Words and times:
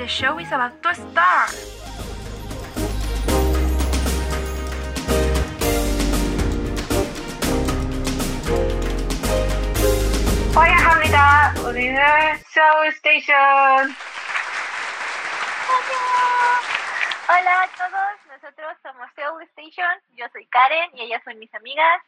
The 0.00 0.06
show 0.06 0.38
is 0.38 0.48
about 0.48 0.82
to 0.82 0.94
start. 0.94 1.76
환영합니다. 10.54 11.54
우리는 11.66 12.00
Soul 12.48 12.88
Station. 12.88 13.94
Hola 17.28 17.62
a 17.62 17.68
todos, 17.76 18.26
nosotros 18.28 18.76
somos 18.82 19.10
Soul 19.16 19.42
Station, 19.42 20.00
yo 20.14 20.26
soy 20.32 20.46
Karen 20.46 20.90
y 20.94 21.02
ellas 21.02 21.22
son 21.24 21.38
mis 21.38 21.52
amigas. 21.54 22.02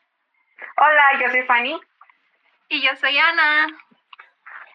Hola, 0.77 1.21
yo 1.21 1.31
soy 1.31 1.43
Fanny. 1.43 1.81
Y 2.71 2.83
yo 2.83 2.95
soy 2.97 3.19
Ana. 3.19 3.67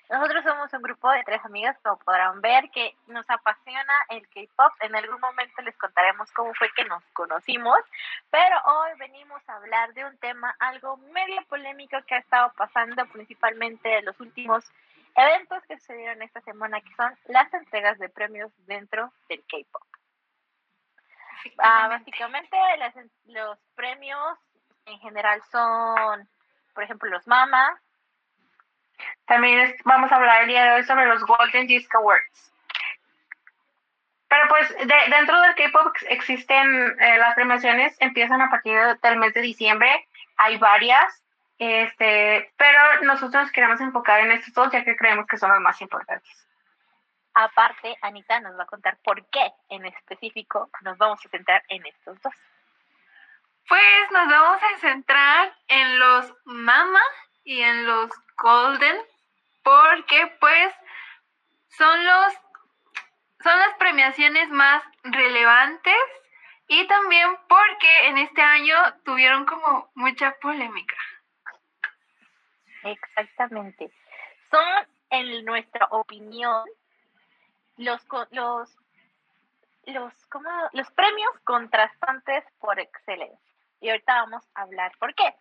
Nosotros 0.08 0.42
somos 0.42 0.72
un 0.72 0.80
grupo 0.82 1.10
de 1.10 1.22
tres 1.24 1.44
amigas, 1.44 1.76
como 1.82 1.98
podrán 1.98 2.40
ver, 2.40 2.70
que 2.70 2.96
nos 3.08 3.28
apasiona 3.28 3.92
el 4.08 4.26
K-pop. 4.28 4.72
En 4.80 4.96
algún 4.96 5.20
momento 5.20 5.60
les 5.62 5.76
contaremos 5.76 6.32
cómo 6.32 6.54
fue 6.54 6.70
que 6.74 6.84
nos 6.86 7.04
conocimos, 7.12 7.78
pero 8.30 8.56
hoy 8.64 8.90
venimos 8.98 9.46
a 9.48 9.56
hablar 9.56 9.92
de 9.92 10.06
un 10.06 10.16
tema 10.18 10.54
algo 10.60 10.96
medio 10.96 11.44
polémico 11.46 11.98
que 12.06 12.14
ha 12.14 12.18
estado 12.18 12.50
pasando 12.56 13.04
principalmente 13.06 13.98
en 13.98 14.06
los 14.06 14.18
últimos 14.18 14.64
eventos 15.14 15.62
que 15.66 15.78
sucedieron 15.78 16.22
esta 16.22 16.40
semana, 16.40 16.80
que 16.80 16.94
son 16.94 17.14
las 17.26 17.52
entregas 17.52 17.98
de 17.98 18.08
premios 18.08 18.50
dentro 18.66 19.12
del 19.28 19.44
K-pop. 19.46 19.82
Ah, 21.58 21.88
básicamente 21.88 22.56
las- 22.78 22.94
los 23.26 23.58
premios 23.74 24.38
en 24.86 24.98
general 25.00 25.42
son, 25.50 26.28
por 26.74 26.82
ejemplo, 26.82 27.10
los 27.10 27.26
MAMA, 27.26 27.78
También 29.26 29.60
es- 29.60 29.82
vamos 29.84 30.10
a 30.10 30.16
hablar 30.16 30.42
el 30.42 30.48
día 30.48 30.64
de 30.64 30.70
hoy 30.72 30.82
sobre 30.84 31.06
los 31.06 31.24
Golden 31.24 31.66
Disc 31.66 31.94
Awards. 31.94 32.52
Pero 34.28 34.46
pues 34.48 34.68
de- 34.76 35.10
dentro 35.10 35.40
del 35.40 35.54
K-pop 35.54 35.86
ex- 35.94 36.06
existen 36.10 36.96
eh, 37.00 37.18
las 37.18 37.34
premiaciones, 37.34 37.96
empiezan 38.00 38.40
a 38.42 38.50
partir 38.50 38.78
del 39.02 39.16
mes 39.18 39.32
de 39.34 39.40
diciembre, 39.40 40.06
hay 40.36 40.58
varias, 40.58 41.22
este, 41.58 42.52
pero 42.56 43.02
nosotros 43.02 43.42
nos 43.44 43.52
queremos 43.52 43.80
enfocar 43.80 44.20
en 44.20 44.32
estos 44.32 44.52
dos 44.54 44.70
ya 44.70 44.84
que 44.84 44.96
creemos 44.96 45.26
que 45.26 45.38
son 45.38 45.50
los 45.50 45.60
más 45.60 45.80
importantes. 45.80 46.46
Aparte, 47.34 47.96
Anita 48.02 48.40
nos 48.40 48.58
va 48.58 48.64
a 48.64 48.66
contar 48.66 48.98
por 49.02 49.24
qué 49.30 49.52
en 49.68 49.86
específico 49.86 50.70
nos 50.82 50.98
vamos 50.98 51.24
a 51.24 51.28
centrar 51.28 51.62
en 51.68 51.86
estos 51.86 52.20
dos. 52.20 52.34
Pues 53.68 54.10
nos 54.12 54.28
vamos 54.28 54.62
a 54.62 54.78
centrar 54.78 55.54
en 55.68 55.98
los 55.98 56.34
Mama 56.44 57.02
y 57.44 57.62
en 57.62 57.86
los 57.86 58.10
Golden 58.38 58.96
porque 59.62 60.36
pues 60.40 60.74
son 61.76 62.04
los 62.04 62.34
son 63.42 63.58
las 63.58 63.74
premiaciones 63.78 64.48
más 64.50 64.82
relevantes 65.04 65.94
y 66.66 66.86
también 66.86 67.36
porque 67.48 68.08
en 68.08 68.18
este 68.18 68.42
año 68.42 68.76
tuvieron 69.04 69.46
como 69.46 69.90
mucha 69.94 70.34
polémica. 70.40 70.96
Exactamente. 72.84 73.90
Son, 74.50 74.88
en 75.10 75.44
nuestra 75.44 75.86
opinión, 75.90 76.64
los 77.76 78.06
los 78.30 78.76
los 79.84 80.26
¿cómo? 80.26 80.50
los 80.72 80.90
premios 80.92 81.38
contrastantes 81.44 82.44
por 82.60 82.78
excelencia. 82.78 83.47
Y 83.80 83.90
ahorita 83.90 84.14
vamos 84.14 84.44
a 84.54 84.62
hablar 84.62 84.92
por 84.98 85.14
qué. 85.14 85.34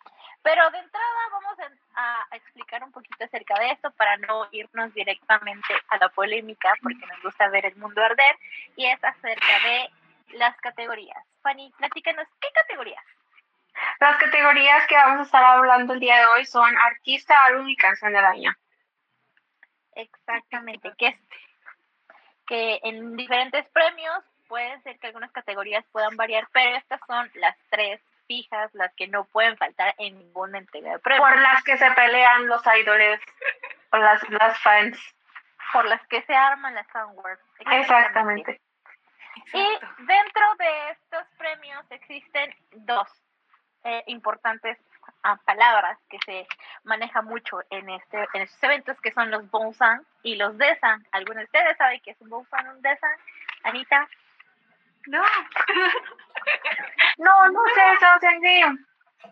Pero 0.44 0.70
de 0.70 0.78
entrada 0.78 1.30
vamos 1.32 1.58
a, 1.96 2.28
a 2.32 2.36
explicar 2.36 2.84
un 2.84 2.92
poquito 2.92 3.24
acerca 3.24 3.60
de 3.60 3.72
esto 3.72 3.92
para 3.92 4.18
no 4.18 4.48
irnos 4.52 4.94
directamente 4.94 5.74
a 5.90 5.98
la 5.98 6.10
polémica, 6.10 6.74
porque 6.82 7.06
nos 7.06 7.22
gusta 7.24 7.50
ver 7.50 7.66
el 7.66 7.76
mundo 7.78 8.02
arder, 8.04 8.38
y 8.76 8.86
es 8.86 9.04
acerca 9.04 9.60
de 9.66 9.90
las 10.38 10.56
categorías. 10.58 11.24
Fanny, 11.42 11.72
platícanos, 11.78 12.28
¿qué 12.40 12.48
categorías? 12.54 13.04
Las 14.00 14.18
categorías 14.18 14.86
que 14.88 14.96
vamos 14.96 15.20
a 15.20 15.24
estar 15.24 15.44
hablando 15.44 15.94
el 15.94 16.00
día 16.00 16.18
de 16.18 16.26
hoy 16.28 16.46
son 16.46 16.78
artista, 16.78 17.46
álbum 17.46 17.68
y 17.68 17.76
canción 17.76 18.14
del 18.14 18.26
año. 18.26 18.56
Exactamente, 19.96 20.94
que 20.98 21.08
es 21.08 21.16
que 22.46 22.80
en 22.84 23.16
diferentes 23.18 23.68
premios 23.70 24.24
pueden 24.48 24.82
ser 24.84 24.98
que 25.00 25.08
algunas 25.08 25.32
categorías 25.32 25.84
puedan 25.92 26.16
variar, 26.16 26.48
pero 26.54 26.78
estas 26.78 27.02
son 27.06 27.30
las 27.36 27.58
tres 27.70 28.00
fijas, 28.28 28.74
las 28.74 28.94
que 28.96 29.08
no 29.08 29.26
pueden 29.26 29.58
faltar 29.58 29.96
en 29.98 30.18
ninguna 30.18 30.60
entrega 30.60 30.92
de 30.92 31.00
premios, 31.00 31.28
Por 31.28 31.42
las 31.42 31.64
que 31.64 31.78
se 31.78 31.90
pelean 31.92 32.48
los 32.48 32.62
idoles 32.80 33.20
o 33.92 33.98
las, 33.98 34.30
las 34.30 34.60
fans. 34.60 35.00
por 35.74 35.86
las 35.86 36.06
que 36.08 36.22
se 36.24 36.36
arman 36.36 36.76
las 36.76 36.96
awards. 36.96 37.42
Exactamente. 37.72 38.62
Y 39.54 39.68
dentro 40.06 40.56
de 40.58 40.90
estos 40.92 41.24
premios 41.38 41.86
existen 41.92 42.54
dos 42.72 43.08
eh, 43.84 44.04
importantes 44.08 44.78
ah, 45.24 45.40
palabras 45.46 45.98
que 46.10 46.18
se 46.26 46.48
maneja 46.84 47.22
mucho 47.22 47.62
en 47.70 47.90
este 47.90 48.18
en 48.34 48.42
estos 48.42 48.62
eventos, 48.64 49.00
que 49.02 49.12
son 49.12 49.32
los 49.32 49.50
Bonsan 49.50 50.06
y 50.24 50.36
los 50.36 50.58
Desan. 50.58 51.06
¿Algunos 51.12 51.42
de 51.42 51.46
ustedes 51.46 51.78
saben 51.78 52.02
qué 52.04 52.12
es 52.12 52.22
un 52.22 52.30
Bonsan 52.30 52.68
o 52.68 52.72
un 52.72 52.82
Desan? 52.82 53.16
Anita. 53.64 54.08
No. 55.08 55.24
No, 57.18 57.50
no 57.50 57.60
sé 57.74 57.82
eso, 57.94 58.06
Sandy. 58.22 58.62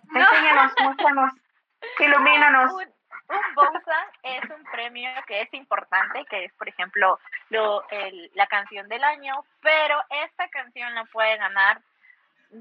No. 0.09 0.19
Enséñanos, 0.21 0.73
muéstranos, 0.81 1.31
ilumínanos. 1.99 2.73
Un, 2.73 2.81
un 2.81 3.81
es 4.23 4.49
un 4.49 4.63
premio 4.71 5.09
que 5.27 5.41
es 5.41 5.53
importante, 5.53 6.25
que 6.25 6.45
es, 6.45 6.53
por 6.53 6.67
ejemplo, 6.67 7.19
lo, 7.49 7.87
el- 7.89 8.31
la 8.33 8.47
canción 8.47 8.87
del 8.87 9.03
año, 9.03 9.43
pero 9.61 10.01
esta 10.09 10.47
canción 10.49 10.93
la 10.95 11.05
puede 11.05 11.37
ganar 11.37 11.79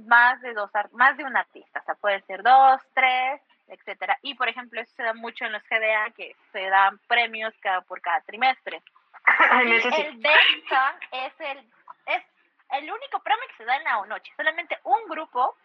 más 0.07 0.41
de 0.41 0.53
dos 0.55 0.71
más 0.93 1.17
de 1.17 1.25
un 1.25 1.37
artista, 1.37 1.81
o 1.81 1.85
sea, 1.85 1.95
puede 1.95 2.21
ser 2.23 2.43
dos, 2.43 2.81
tres, 2.95 3.41
etcétera. 3.69 4.19
Y 4.23 4.35
por 4.35 4.49
ejemplo, 4.49 4.81
eso 4.81 4.93
se 4.95 5.03
da 5.03 5.15
mucho 5.15 5.45
en 5.45 5.53
los 5.53 5.63
GDA, 5.69 6.11
que 6.17 6.35
se 6.53 6.69
dan 6.69 6.99
premios 7.09 7.55
cada 7.61 7.81
por 7.83 8.01
cada 8.01 8.21
trimestre. 8.23 8.83
Y 9.65 9.81
sí. 9.81 9.89
el 10.03 10.21
Desan 10.21 10.95
es 11.13 11.33
el 11.41 11.59
es 12.07 12.23
el 12.79 12.91
único 12.91 13.21
premio 13.21 13.45
que 13.49 13.57
se 13.57 13.65
da 13.65 13.77
en 13.77 13.85
la 13.85 14.05
noche. 14.07 14.33
Solamente 14.37 14.79
un 14.85 15.09
grupo 15.09 15.57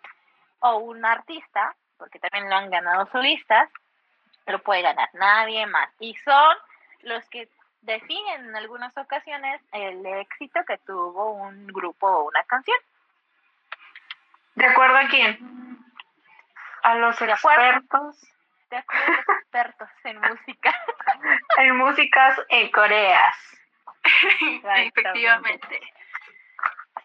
o 0.60 0.78
un 0.78 1.04
artista, 1.06 1.76
porque 1.98 2.20
también 2.20 2.50
lo 2.50 2.56
han 2.56 2.70
ganado 2.70 3.08
solistas, 3.12 3.70
lo 4.46 4.60
puede 4.60 4.82
ganar 4.82 5.10
nadie 5.14 5.66
más. 5.68 5.90
Y 6.00 6.16
son 6.18 6.58
los 7.02 7.28
que 7.30 7.48
definen 7.82 8.46
en 8.50 8.56
algunas 8.56 8.96
ocasiones 8.98 9.62
el 9.72 10.06
éxito 10.06 10.60
que 10.68 10.78
tuvo 10.80 11.32
un 11.32 11.68
grupo 11.68 12.08
o 12.08 12.24
una 12.28 12.44
canción. 12.44 12.78
¿De 14.56 14.66
acuerdo 14.66 14.98
a 14.98 15.08
quién? 15.08 15.40
A 16.84 16.96
los 16.96 17.18
De 17.20 17.32
acuerdo. 17.32 17.64
expertos 17.64 18.28
De 18.70 18.78
acuerdo 18.78 19.06
a 19.06 19.16
los 19.16 19.38
expertos 19.42 19.90
en 20.04 20.20
música. 20.22 20.76
en 21.58 21.78
músicas 21.78 22.42
en 22.50 22.72
Coreas. 22.72 23.36
Efectivamente. 24.76 25.82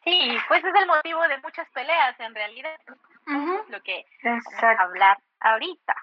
Sí, 0.05 0.39
pues 0.49 0.63
es 0.63 0.75
el 0.75 0.87
motivo 0.87 1.27
de 1.29 1.39
muchas 1.39 1.69
peleas 1.71 2.19
en 2.21 2.35
realidad. 2.35 2.79
Ujú. 3.27 3.65
Lo 3.69 3.81
que 3.83 4.05
vamos 4.23 4.45
a 4.63 4.83
hablar 4.83 5.19
ahorita, 5.41 5.95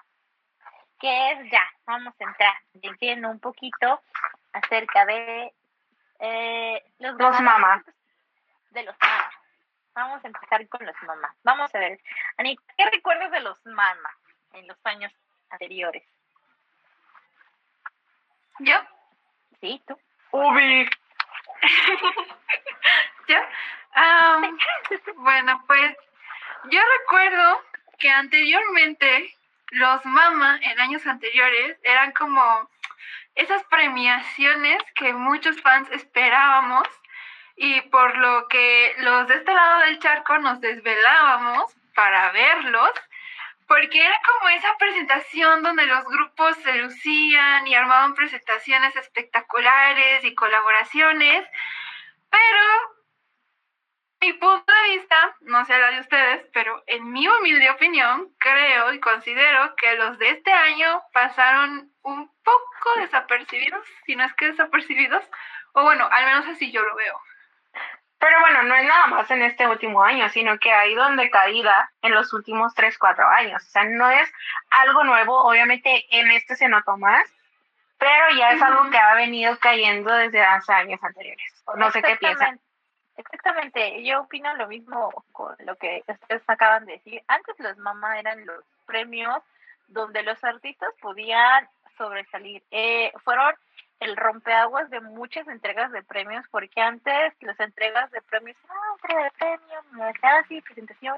que 0.98 1.30
es 1.32 1.50
ya, 1.50 1.62
vamos 1.86 2.14
a 2.20 2.24
entrar 2.24 2.56
entiendo 2.82 3.28
un 3.28 3.40
poquito 3.40 4.02
acerca 4.52 5.06
de 5.06 5.52
eh, 6.18 6.82
los, 6.98 7.12
Los 7.12 7.18
ganadores 7.18 7.42
mamá. 7.42 7.84
De 8.70 8.82
los 8.82 8.96
mamá. 9.00 9.30
Vamos 9.94 10.24
a 10.24 10.26
empezar 10.26 10.68
con 10.68 10.86
los 10.86 10.94
mamás. 11.02 11.36
Vamos 11.42 11.74
a 11.74 11.78
ver, 11.78 12.00
Anita, 12.38 12.62
¿qué 12.76 12.84
recuerdas 12.90 13.30
de 13.30 13.40
los 13.40 13.64
mamá 13.66 14.16
en 14.52 14.66
los 14.66 14.78
años 14.84 15.12
anteriores? 15.50 16.04
¿Yo? 18.60 18.76
¿Sí, 19.60 19.82
tú? 19.86 19.98
Ubi. 20.30 20.88
¿Yo? 23.28 23.36
Am, 23.92 24.58
bueno, 25.16 25.64
pues 25.66 25.96
yo 26.70 26.80
recuerdo 27.00 27.62
que 27.98 28.10
anteriormente 28.10 29.34
los 29.70 30.04
Mama 30.04 30.58
en 30.62 30.80
años 30.80 31.06
anteriores 31.06 31.78
eran 31.82 32.12
como 32.12 32.70
esas 33.34 33.64
premiaciones 33.64 34.82
que 34.94 35.12
muchos 35.12 35.60
fans 35.62 35.90
esperábamos 35.90 36.86
y 37.56 37.80
por 37.82 38.16
lo 38.16 38.48
que 38.48 38.94
los 38.98 39.28
de 39.28 39.36
este 39.36 39.54
lado 39.54 39.80
del 39.80 39.98
charco 39.98 40.38
nos 40.38 40.60
desvelábamos 40.60 41.74
para 41.94 42.30
verlos 42.32 42.90
porque 43.66 44.04
era 44.04 44.20
como 44.26 44.50
esa 44.50 44.76
presentación 44.78 45.62
donde 45.62 45.86
los 45.86 46.04
grupos 46.04 46.56
se 46.58 46.74
lucían 46.74 47.66
y 47.66 47.74
armaban 47.74 48.14
presentaciones 48.14 48.94
espectaculares 48.96 50.24
y 50.24 50.34
colaboraciones, 50.34 51.48
pero 52.28 52.91
mi 54.22 54.32
punto 54.34 54.72
de 54.72 54.96
vista, 54.96 55.34
no 55.40 55.64
sé 55.64 55.76
la 55.76 55.90
de 55.90 56.00
ustedes, 56.00 56.46
pero 56.52 56.80
en 56.86 57.10
mi 57.10 57.26
humilde 57.26 57.68
opinión, 57.70 58.28
creo 58.38 58.92
y 58.92 59.00
considero 59.00 59.74
que 59.74 59.96
los 59.96 60.16
de 60.18 60.30
este 60.30 60.52
año 60.52 61.02
pasaron 61.12 61.90
un 62.02 62.28
poco 62.44 63.00
desapercibidos, 63.00 63.84
si 64.06 64.14
no 64.14 64.24
es 64.24 64.32
que 64.34 64.46
desapercibidos, 64.46 65.24
o 65.72 65.82
bueno, 65.82 66.08
al 66.10 66.24
menos 66.24 66.46
así 66.46 66.70
yo 66.70 66.82
lo 66.82 66.94
veo. 66.94 67.20
Pero 68.20 68.38
bueno, 68.38 68.62
no 68.62 68.76
es 68.76 68.84
nada 68.84 69.08
más 69.08 69.28
en 69.32 69.42
este 69.42 69.66
último 69.66 70.04
año, 70.04 70.28
sino 70.28 70.56
que 70.60 70.70
ha 70.70 70.86
ido 70.86 71.04
en 71.08 71.16
decaída 71.16 71.90
en 72.02 72.14
los 72.14 72.32
últimos 72.32 72.72
3, 72.76 72.96
4 72.96 73.26
años. 73.26 73.60
O 73.60 73.70
sea, 73.70 73.82
no 73.82 74.08
es 74.08 74.32
algo 74.70 75.02
nuevo, 75.02 75.42
obviamente 75.42 76.06
en 76.16 76.30
este 76.30 76.54
se 76.54 76.68
notó 76.68 76.96
más, 76.96 77.28
pero 77.98 78.30
ya 78.36 78.52
es 78.52 78.62
algo 78.62 78.88
que 78.88 78.98
ha 78.98 79.14
venido 79.14 79.58
cayendo 79.58 80.14
desde 80.14 80.40
hace 80.40 80.72
años 80.72 81.02
anteriores. 81.02 81.64
No 81.74 81.90
sé 81.90 82.02
qué 82.02 82.14
piensan. 82.16 82.60
Exactamente, 83.16 84.02
yo 84.04 84.22
opino 84.22 84.54
lo 84.56 84.68
mismo 84.68 85.10
con 85.32 85.54
lo 85.60 85.76
que 85.76 86.02
ustedes 86.06 86.42
acaban 86.46 86.86
de 86.86 86.92
decir. 86.92 87.22
Antes 87.28 87.58
los 87.58 87.76
mamá 87.78 88.18
eran 88.18 88.46
los 88.46 88.64
premios 88.86 89.42
donde 89.88 90.22
los 90.22 90.42
artistas 90.42 90.90
podían 91.00 91.68
sobresalir. 91.98 92.62
Eh, 92.70 93.12
fueron 93.22 93.54
el 94.00 94.16
rompeaguas 94.16 94.90
de 94.90 95.00
muchas 95.00 95.46
entregas 95.46 95.92
de 95.92 96.02
premios, 96.02 96.44
porque 96.50 96.80
antes 96.80 97.34
las 97.40 97.58
entregas 97.60 98.10
de 98.10 98.20
premios, 98.22 98.56
ah, 98.68 98.94
entrega 98.96 99.24
de 99.24 99.30
premios, 99.30 100.14
así, 100.22 100.60
presentación, 100.62 101.16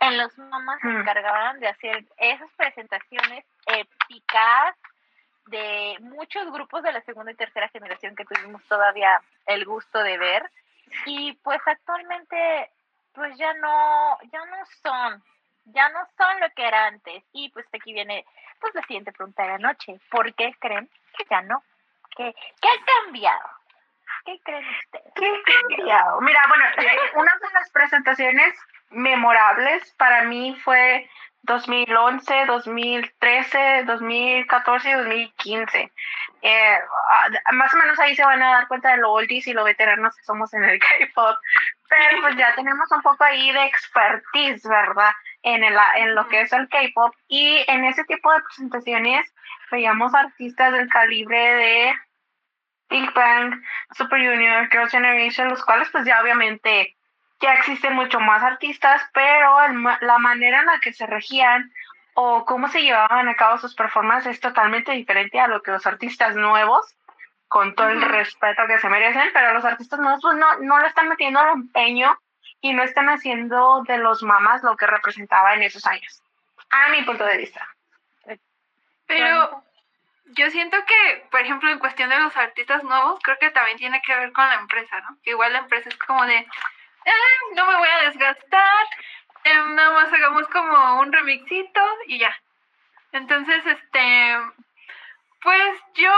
en 0.00 0.18
los 0.18 0.36
mamás 0.36 0.80
se 0.80 0.88
mm. 0.88 1.00
encargaban 1.00 1.60
de 1.60 1.68
hacer 1.68 2.04
esas 2.18 2.50
presentaciones 2.56 3.44
épicas 3.66 4.76
de 5.46 5.96
muchos 6.00 6.52
grupos 6.52 6.82
de 6.82 6.92
la 6.92 7.00
segunda 7.02 7.32
y 7.32 7.36
tercera 7.36 7.68
generación 7.68 8.16
que 8.16 8.24
tuvimos 8.24 8.62
todavía 8.64 9.20
el 9.46 9.64
gusto 9.64 10.02
de 10.02 10.18
ver 10.18 10.50
y 11.06 11.32
pues 11.42 11.60
actualmente 11.66 12.70
pues 13.12 13.36
ya 13.38 13.52
no 13.54 14.18
ya 14.32 14.44
no 14.44 14.56
son 14.82 15.22
ya 15.66 15.88
no 15.88 16.00
son 16.16 16.40
lo 16.40 16.48
que 16.54 16.66
era 16.66 16.86
antes 16.86 17.24
y 17.32 17.48
pues 17.50 17.66
aquí 17.72 17.92
viene 17.92 18.24
pues 18.60 18.74
la 18.74 18.82
siguiente 18.82 19.12
pregunta 19.12 19.42
de 19.42 19.48
la 19.50 19.58
noche 19.58 20.00
¿por 20.10 20.32
qué 20.34 20.54
creen 20.60 20.88
que 21.16 21.24
ya 21.28 21.40
no? 21.42 21.62
¿qué, 22.16 22.34
qué 22.60 22.68
ha 22.68 23.04
cambiado? 23.04 23.48
¿qué 24.24 24.40
creen 24.44 24.64
ustedes? 24.84 25.12
¿qué 25.14 25.26
ha 25.26 25.60
cambiado? 25.60 26.20
mira 26.20 26.40
bueno 26.48 26.64
eh, 26.78 27.10
una 27.14 27.32
de 27.40 27.52
las 27.54 27.70
presentaciones 27.70 28.54
memorables 28.90 29.92
para 29.94 30.24
mí 30.24 30.56
fue 30.62 31.08
2011, 31.46 32.46
2013, 32.46 33.84
2014 33.86 34.90
y 34.90 34.92
2015. 34.92 35.92
Eh, 36.42 36.78
más 37.52 37.72
o 37.72 37.76
menos 37.78 37.98
ahí 37.98 38.14
se 38.14 38.24
van 38.24 38.42
a 38.42 38.50
dar 38.50 38.68
cuenta 38.68 38.90
de 38.90 38.98
lo 38.98 39.12
oldies 39.12 39.46
y 39.46 39.52
lo 39.52 39.64
veteranos 39.64 40.14
que 40.16 40.24
somos 40.24 40.52
en 40.54 40.64
el 40.64 40.78
K-pop. 40.80 41.36
Pero 41.88 42.20
pues 42.22 42.36
ya 42.36 42.54
tenemos 42.54 42.90
un 42.90 43.02
poco 43.02 43.24
ahí 43.24 43.52
de 43.52 43.64
expertise, 43.64 44.68
¿verdad? 44.68 45.12
En, 45.42 45.64
el, 45.64 45.74
lo 46.14 46.28
que 46.28 46.42
es 46.42 46.52
el 46.52 46.68
K-pop. 46.68 47.14
Y 47.28 47.64
en 47.68 47.84
ese 47.84 48.04
tipo 48.04 48.32
de 48.32 48.42
presentaciones 48.42 49.32
veíamos 49.70 50.14
artistas 50.14 50.72
del 50.72 50.88
calibre 50.88 51.38
de 51.38 51.94
Big 52.90 53.12
Bang, 53.14 53.62
Super 53.96 54.20
Junior, 54.20 54.68
Girls' 54.70 54.90
Generation, 54.90 55.48
los 55.48 55.64
cuales 55.64 55.88
pues 55.90 56.04
ya 56.04 56.20
obviamente 56.20 56.95
ya 57.40 57.54
existen 57.54 57.94
mucho 57.94 58.20
más 58.20 58.42
artistas, 58.42 59.02
pero 59.12 59.56
la 60.00 60.18
manera 60.18 60.60
en 60.60 60.66
la 60.66 60.80
que 60.80 60.92
se 60.92 61.06
regían 61.06 61.72
o 62.14 62.44
cómo 62.44 62.68
se 62.68 62.82
llevaban 62.82 63.28
a 63.28 63.34
cabo 63.34 63.58
sus 63.58 63.74
performances 63.74 64.32
es 64.32 64.40
totalmente 64.40 64.92
diferente 64.92 65.38
a 65.38 65.48
lo 65.48 65.62
que 65.62 65.70
los 65.70 65.86
artistas 65.86 66.34
nuevos, 66.34 66.94
con 67.48 67.74
todo 67.74 67.90
el 67.90 68.02
respeto 68.02 68.66
que 68.66 68.78
se 68.78 68.88
merecen, 68.88 69.30
pero 69.32 69.52
los 69.52 69.64
artistas 69.64 70.00
nuevos 70.00 70.20
pues 70.22 70.36
no, 70.36 70.58
no 70.60 70.78
le 70.78 70.88
están 70.88 71.08
metiendo 71.08 71.40
el 71.40 71.48
empeño 71.50 72.18
y 72.60 72.72
no 72.72 72.82
están 72.82 73.08
haciendo 73.08 73.82
de 73.86 73.98
los 73.98 74.22
mamás 74.22 74.62
lo 74.62 74.76
que 74.76 74.86
representaba 74.86 75.54
en 75.54 75.62
esos 75.62 75.86
años, 75.86 76.22
a 76.70 76.88
mi 76.88 77.02
punto 77.02 77.24
de 77.24 77.36
vista. 77.36 77.68
Pero 79.06 79.62
yo 80.30 80.50
siento 80.50 80.76
que, 80.84 81.26
por 81.30 81.40
ejemplo, 81.40 81.70
en 81.70 81.78
cuestión 81.78 82.10
de 82.10 82.18
los 82.18 82.36
artistas 82.36 82.82
nuevos, 82.82 83.20
creo 83.22 83.36
que 83.38 83.50
también 83.50 83.76
tiene 83.76 84.02
que 84.04 84.14
ver 84.14 84.32
con 84.32 84.48
la 84.48 84.56
empresa, 84.56 85.00
¿no? 85.02 85.16
Que 85.22 85.30
igual 85.30 85.52
la 85.52 85.60
empresa 85.60 85.88
es 85.88 85.96
como 85.98 86.24
de, 86.24 86.46
eh, 87.06 87.54
no 87.54 87.66
me 87.66 87.76
voy 87.76 87.88
a 87.88 88.10
desgastar, 88.10 88.86
eh, 89.44 89.54
nada 89.54 89.92
más 89.92 90.12
hagamos 90.12 90.48
como 90.48 91.00
un 91.00 91.12
remixito 91.12 91.80
y 92.06 92.18
ya. 92.18 92.36
Entonces, 93.12 93.64
este, 93.64 94.38
pues 95.40 95.80
yo 95.94 96.12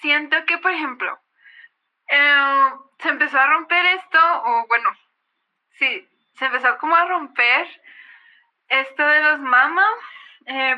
siento 0.00 0.44
que, 0.46 0.58
por 0.58 0.72
ejemplo, 0.72 1.20
eh, 2.08 2.70
se 3.00 3.10
empezó 3.10 3.38
a 3.38 3.46
romper 3.46 3.84
esto, 3.86 4.18
o 4.44 4.66
bueno, 4.66 4.90
sí, 5.78 6.08
se 6.34 6.46
empezó 6.46 6.78
como 6.78 6.96
a 6.96 7.04
romper 7.04 7.68
esto 8.68 9.06
de 9.06 9.20
los 9.20 9.40
mamas. 9.40 9.94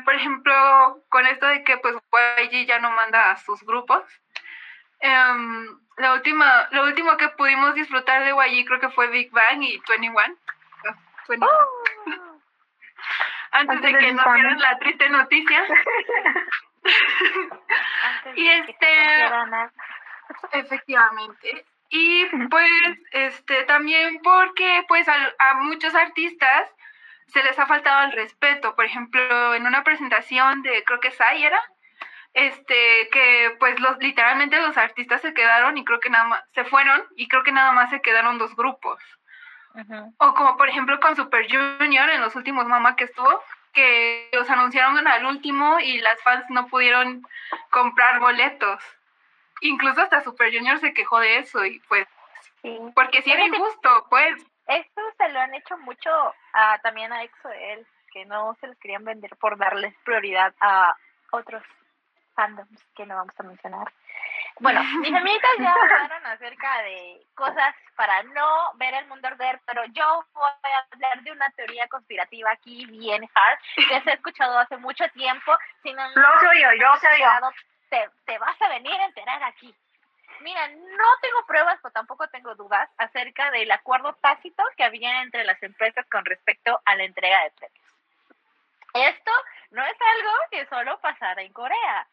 por 0.05 0.13
ejemplo, 0.13 1.03
con 1.09 1.25
esto 1.25 1.47
de 1.47 1.63
que 1.63 1.77
pues 1.77 1.95
YG 1.95 2.67
ya 2.67 2.79
no 2.79 2.91
manda 2.91 3.31
a 3.31 3.37
sus 3.37 3.63
grupos. 3.63 4.03
Um, 5.01 5.79
la 5.97 6.13
última, 6.13 6.67
lo 6.71 6.83
último 6.83 7.15
que 7.17 7.29
pudimos 7.29 7.73
disfrutar 7.75 8.23
de 8.23 8.31
YG 8.31 8.65
creo 8.65 8.79
que 8.79 8.89
fue 8.89 9.07
Big 9.07 9.31
Bang 9.31 9.61
y 9.61 9.81
21. 9.87 10.35
Antes, 13.51 13.81
de 13.81 13.97
que 13.97 14.11
nos 14.11 14.33
dieran 14.33 14.59
la 14.59 14.77
triste 14.79 15.09
noticia. 15.09 15.63
y 18.35 18.47
este 18.47 19.29
efectivamente. 20.51 21.65
Y 21.89 22.25
pues 22.49 22.69
este 23.11 23.63
también 23.63 24.19
porque 24.21 24.83
pues 24.89 25.07
a, 25.07 25.15
a 25.39 25.53
muchos 25.55 25.95
artistas 25.95 26.69
se 27.27 27.43
les 27.43 27.57
ha 27.57 27.65
faltado 27.65 28.05
el 28.05 28.11
respeto. 28.11 28.75
Por 28.75 28.83
ejemplo, 28.83 29.55
en 29.55 29.65
una 29.65 29.83
presentación 29.83 30.61
de 30.61 30.83
creo 30.83 30.99
que 30.99 31.11
Sai 31.11 31.43
era 31.43 31.61
este, 32.35 33.09
que 33.13 33.55
pues 33.59 33.79
los, 33.79 33.97
literalmente 33.99 34.59
los 34.59 34.75
artistas 34.77 35.21
se 35.21 35.33
quedaron 35.33 35.77
y 35.77 35.85
creo 35.85 36.01
que 36.01 36.09
nada 36.09 36.25
más, 36.25 36.43
se 36.53 36.65
fueron 36.65 37.01
y 37.15 37.29
creo 37.29 37.43
que 37.43 37.53
nada 37.53 37.71
más 37.71 37.89
se 37.89 38.01
quedaron 38.01 38.37
dos 38.37 38.55
grupos. 38.55 39.01
O 40.19 40.33
como 40.33 40.55
por 40.55 40.69
ejemplo 40.69 40.99
con 40.99 41.15
Super 41.15 41.47
Junior 41.49 42.09
en 42.09 42.21
los 42.21 42.35
últimos 42.35 42.65
Mama 42.65 42.95
que 42.95 43.05
estuvo, 43.05 43.41
que 43.73 44.29
los 44.33 44.49
anunciaron 44.49 45.05
al 45.07 45.25
último 45.25 45.79
y 45.79 45.97
las 45.99 46.21
fans 46.23 46.45
no 46.49 46.67
pudieron 46.67 47.23
comprar 47.71 48.19
boletos. 48.19 48.81
Incluso 49.61 50.01
hasta 50.01 50.21
Super 50.21 50.53
Junior 50.53 50.79
se 50.79 50.93
quejó 50.93 51.19
de 51.19 51.39
eso 51.39 51.65
y 51.65 51.79
pues, 51.87 52.07
porque 52.93 53.21
si 53.21 53.31
era 53.31 53.45
injusto, 53.45 54.07
pues. 54.09 54.45
Esto 54.67 55.01
se 55.17 55.29
lo 55.29 55.39
han 55.39 55.53
hecho 55.53 55.77
mucho 55.79 56.09
también 56.83 57.13
a 57.13 57.23
EXO-L, 57.23 57.85
que 58.11 58.25
no 58.25 58.55
se 58.59 58.67
les 58.67 58.77
querían 58.79 59.05
vender 59.05 59.35
por 59.37 59.57
darles 59.57 59.93
prioridad 60.03 60.53
a 60.59 60.95
otros 61.31 61.63
fandoms 62.35 62.83
que 62.95 63.05
no 63.05 63.15
vamos 63.15 63.33
a 63.39 63.43
mencionar. 63.43 63.91
Bueno, 64.59 64.81
mis 65.01 65.13
amigas 65.13 65.51
ya 65.59 65.73
hablaron 65.73 66.25
acerca 66.27 66.81
de 66.83 67.25
cosas 67.35 67.75
para 67.95 68.23
no 68.23 68.73
ver 68.75 68.93
el 68.93 69.07
mundo 69.07 69.27
arder, 69.27 69.59
pero 69.65 69.83
yo 69.85 70.25
voy 70.33 70.71
a 70.71 70.93
hablar 70.93 71.21
de 71.23 71.31
una 71.31 71.49
teoría 71.51 71.87
conspirativa 71.87 72.51
aquí 72.51 72.85
bien 72.85 73.27
hard, 73.33 73.59
que 73.87 74.01
se 74.01 74.11
ha 74.11 74.13
escuchado 74.13 74.57
hace 74.57 74.77
mucho 74.77 75.07
tiempo. 75.09 75.57
Si 75.83 75.93
no, 75.93 76.07
lo 76.09 76.39
soy 76.39 76.61
yo, 76.61 76.71
yo 76.73 76.87
soy 76.99 77.19
yo. 77.19 77.49
Te, 77.89 78.09
te 78.25 78.37
vas 78.37 78.59
a 78.61 78.69
venir 78.69 78.93
a 78.93 79.05
enterar 79.05 79.43
aquí. 79.43 79.73
Mira, 80.41 80.67
no 80.67 81.07
tengo 81.21 81.45
pruebas, 81.47 81.79
pero 81.81 81.93
tampoco 81.93 82.27
tengo 82.27 82.55
dudas 82.55 82.89
acerca 82.97 83.51
del 83.51 83.71
acuerdo 83.71 84.13
tácito 84.15 84.63
que 84.75 84.83
había 84.83 85.21
entre 85.21 85.43
las 85.43 85.61
empresas 85.63 86.05
con 86.09 86.25
respecto 86.25 86.79
a 86.85 86.95
la 86.95 87.03
entrega 87.03 87.43
de 87.43 87.51
premios. 87.51 87.85
Esto 88.93 89.31
no 89.71 89.83
es 89.83 89.95
algo 90.15 90.31
que 90.51 90.65
solo 90.67 90.99
pasara 90.99 91.41
en 91.41 91.51
Corea 91.53 92.07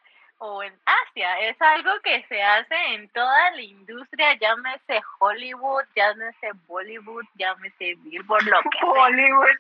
o 0.45 0.61
en 0.61 0.77
Asia. 0.85 1.39
Es 1.49 1.63
algo 1.63 1.93
que 2.03 2.25
se 2.27 2.43
hace 2.43 2.75
en 2.95 3.09
toda 3.11 3.53
la 3.53 3.63
industria, 3.63 4.35
llámese 4.35 5.01
Hollywood, 5.21 5.85
llámese 5.95 6.51
Bollywood, 6.67 7.25
llámese 7.37 7.95
Billboard, 7.99 8.43
lo 8.47 8.61
que 8.63 8.79
sea. 8.79 8.89
Bollywood, 8.89 9.59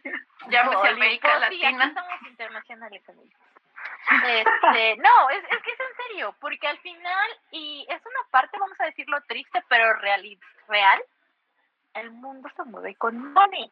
llámese 0.48 0.88
América 0.88 1.38
Latina. 1.38 1.88
Sí, 1.88 1.94
somos 1.94 2.22
internacionales, 2.28 3.02
Este, 4.26 4.96
no, 4.96 5.30
es, 5.30 5.44
es 5.44 5.62
que 5.62 5.70
es 5.70 5.80
en 5.80 5.96
serio, 6.08 6.34
porque 6.40 6.66
al 6.66 6.78
final, 6.78 7.30
y 7.52 7.86
es 7.88 8.04
una 8.04 8.30
parte, 8.32 8.58
vamos 8.58 8.80
a 8.80 8.86
decirlo 8.86 9.20
triste, 9.28 9.62
pero 9.68 9.94
real, 10.00 10.36
real 10.66 11.00
el 11.94 12.10
mundo 12.10 12.50
se 12.56 12.64
mueve 12.64 12.96
con 12.96 13.32
money. 13.32 13.70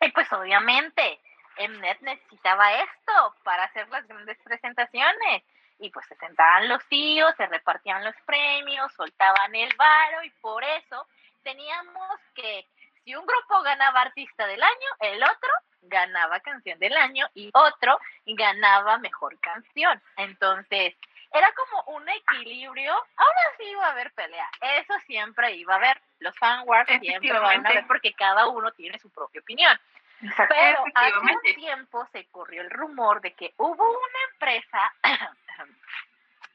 Y 0.00 0.10
pues 0.12 0.32
obviamente, 0.32 1.20
Mnet 1.58 2.00
necesitaba 2.00 2.72
esto 2.72 3.34
para 3.42 3.64
hacer 3.64 3.86
las 3.90 4.08
grandes 4.08 4.38
presentaciones 4.38 5.42
y 5.78 5.90
pues 5.90 6.06
se 6.06 6.16
sentaban 6.16 6.68
los 6.68 6.84
tíos, 6.88 7.34
se 7.36 7.46
repartían 7.46 8.04
los 8.04 8.14
premios, 8.26 8.92
soltaban 8.94 9.54
el 9.54 9.74
varo 9.76 10.22
y 10.24 10.30
por 10.40 10.62
eso 10.64 11.06
teníamos 11.42 12.20
que 12.34 12.66
si 13.04 13.14
un 13.14 13.24
grupo 13.24 13.62
ganaba 13.62 14.02
artista 14.02 14.46
del 14.46 14.62
año, 14.62 14.88
el 15.00 15.22
otro 15.22 15.50
ganaba 15.82 16.40
canción 16.40 16.78
del 16.78 16.96
año 16.96 17.26
y 17.34 17.50
otro 17.54 17.98
ganaba 18.26 18.98
mejor 18.98 19.38
canción. 19.40 20.02
Entonces, 20.16 20.94
era 21.32 21.52
como 21.52 21.96
un 21.96 22.08
equilibrio. 22.08 22.92
Ahora 22.92 23.40
sí 23.56 23.64
iba 23.64 23.86
a 23.86 23.90
haber 23.92 24.12
pelea. 24.12 24.48
Eso 24.60 24.94
siempre 25.06 25.54
iba 25.56 25.74
a 25.74 25.76
haber. 25.76 26.00
Los 26.18 26.36
fanwars 26.36 26.88
siempre 27.00 27.32
van 27.32 27.64
a 27.64 27.70
haber 27.70 27.86
porque 27.86 28.12
cada 28.12 28.48
uno 28.48 28.72
tiene 28.72 28.98
su 28.98 29.10
propia 29.10 29.40
opinión. 29.40 29.78
Pero 30.20 30.84
hace 30.94 31.18
un 31.18 31.54
tiempo 31.54 32.06
se 32.12 32.26
corrió 32.26 32.62
el 32.62 32.70
rumor 32.70 33.20
de 33.20 33.34
que 33.34 33.54
hubo 33.56 33.84
una 33.84 34.18
empresa 34.32 34.92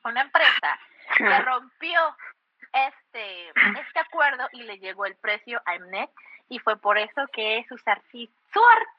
una 0.04 0.22
empresa 0.22 0.80
que 1.16 1.40
rompió 1.40 2.16
este, 2.74 3.50
este 3.50 4.00
acuerdo 4.00 4.48
y 4.52 4.64
le 4.64 4.80
llegó 4.80 5.06
el 5.06 5.16
precio 5.16 5.62
a 5.66 5.78
Mnet 5.78 6.10
y 6.50 6.60
fue 6.60 6.78
por 6.78 6.98
eso 6.98 7.28
que 7.32 7.66
sus, 7.70 7.82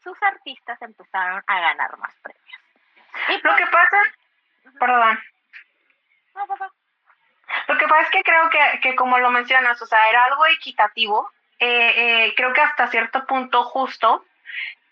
sus 0.03 0.23
artistas 0.23 0.81
empezaron 0.81 1.43
a 1.47 1.61
ganar 1.61 1.97
más 1.99 2.15
premios. 2.21 2.61
Y 3.29 3.35
lo 3.35 3.43
pues 3.43 3.57
que 3.57 3.67
pasa, 3.67 3.99
perdón. 4.79 5.21
Lo 7.69 7.79
que 7.79 7.87
pasa 7.87 8.03
es 8.03 8.11
que 8.11 8.23
creo 8.23 8.51
que, 8.51 8.81
que 8.81 8.97
como 8.97 9.19
lo 9.19 9.31
mencionas, 9.31 9.81
o 9.81 9.87
sea, 9.87 10.09
era 10.09 10.25
algo 10.25 10.47
equitativo, 10.47 11.31
eh, 11.59 11.93
eh, 12.27 12.35
creo 12.37 12.53
que 12.53 12.61
hasta 12.61 12.89
cierto 12.89 13.25
punto 13.27 13.63
justo, 13.65 14.25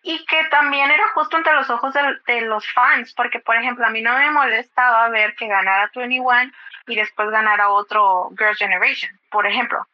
y 0.02 0.25
que 0.26 0.44
también 0.44 0.90
era 0.90 1.09
justo 1.14 1.37
entre 1.37 1.54
los 1.54 1.71
ojos 1.71 1.94
de, 2.26 2.40
los 2.42 2.66
fans, 2.73 3.14
porque 3.14 3.38
por 3.38 3.56
ejemplo 3.56 3.87
a 3.87 3.90
mí 3.90 4.02
no 4.02 4.16
me 4.18 4.30
molestaba 4.30 5.09
ver 5.09 5.35
que 5.37 5.47
ganara 5.47 5.90
21 5.94 6.50
y 6.88 6.97
después 6.97 7.30
ganara 7.30 7.71
otro 7.71 8.30
Girls' 8.37 8.59
Generation, 8.59 9.12
por 9.30 9.47
ejemplo, 9.47 9.87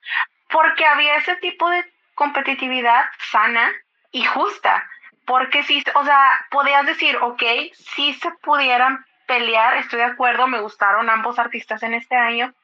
porque 0.49 0.87
había 0.87 1.17
ese 1.17 1.37
tipo 1.37 1.69
de 1.69 1.85
competitividad 2.15 3.05
sana 3.31 3.71
y 4.11 4.25
justa, 4.25 4.89
porque 5.27 5.63
si, 5.63 5.85
o 5.95 6.05
sea, 6.05 6.47
podías 6.51 6.87
decir, 6.87 7.17
ok, 7.21 7.43
si 7.75 8.15
se 8.15 8.31
pudieran 8.43 9.05
pelear, 9.27 9.77
estoy 9.77 9.99
de 9.99 10.07
acuerdo, 10.07 10.47
me 10.47 10.61
gustaron 10.61 11.11
ambos 11.11 11.39
artistas 11.39 11.83
en 11.83 11.93
este 11.93 12.17
año, 12.17 12.55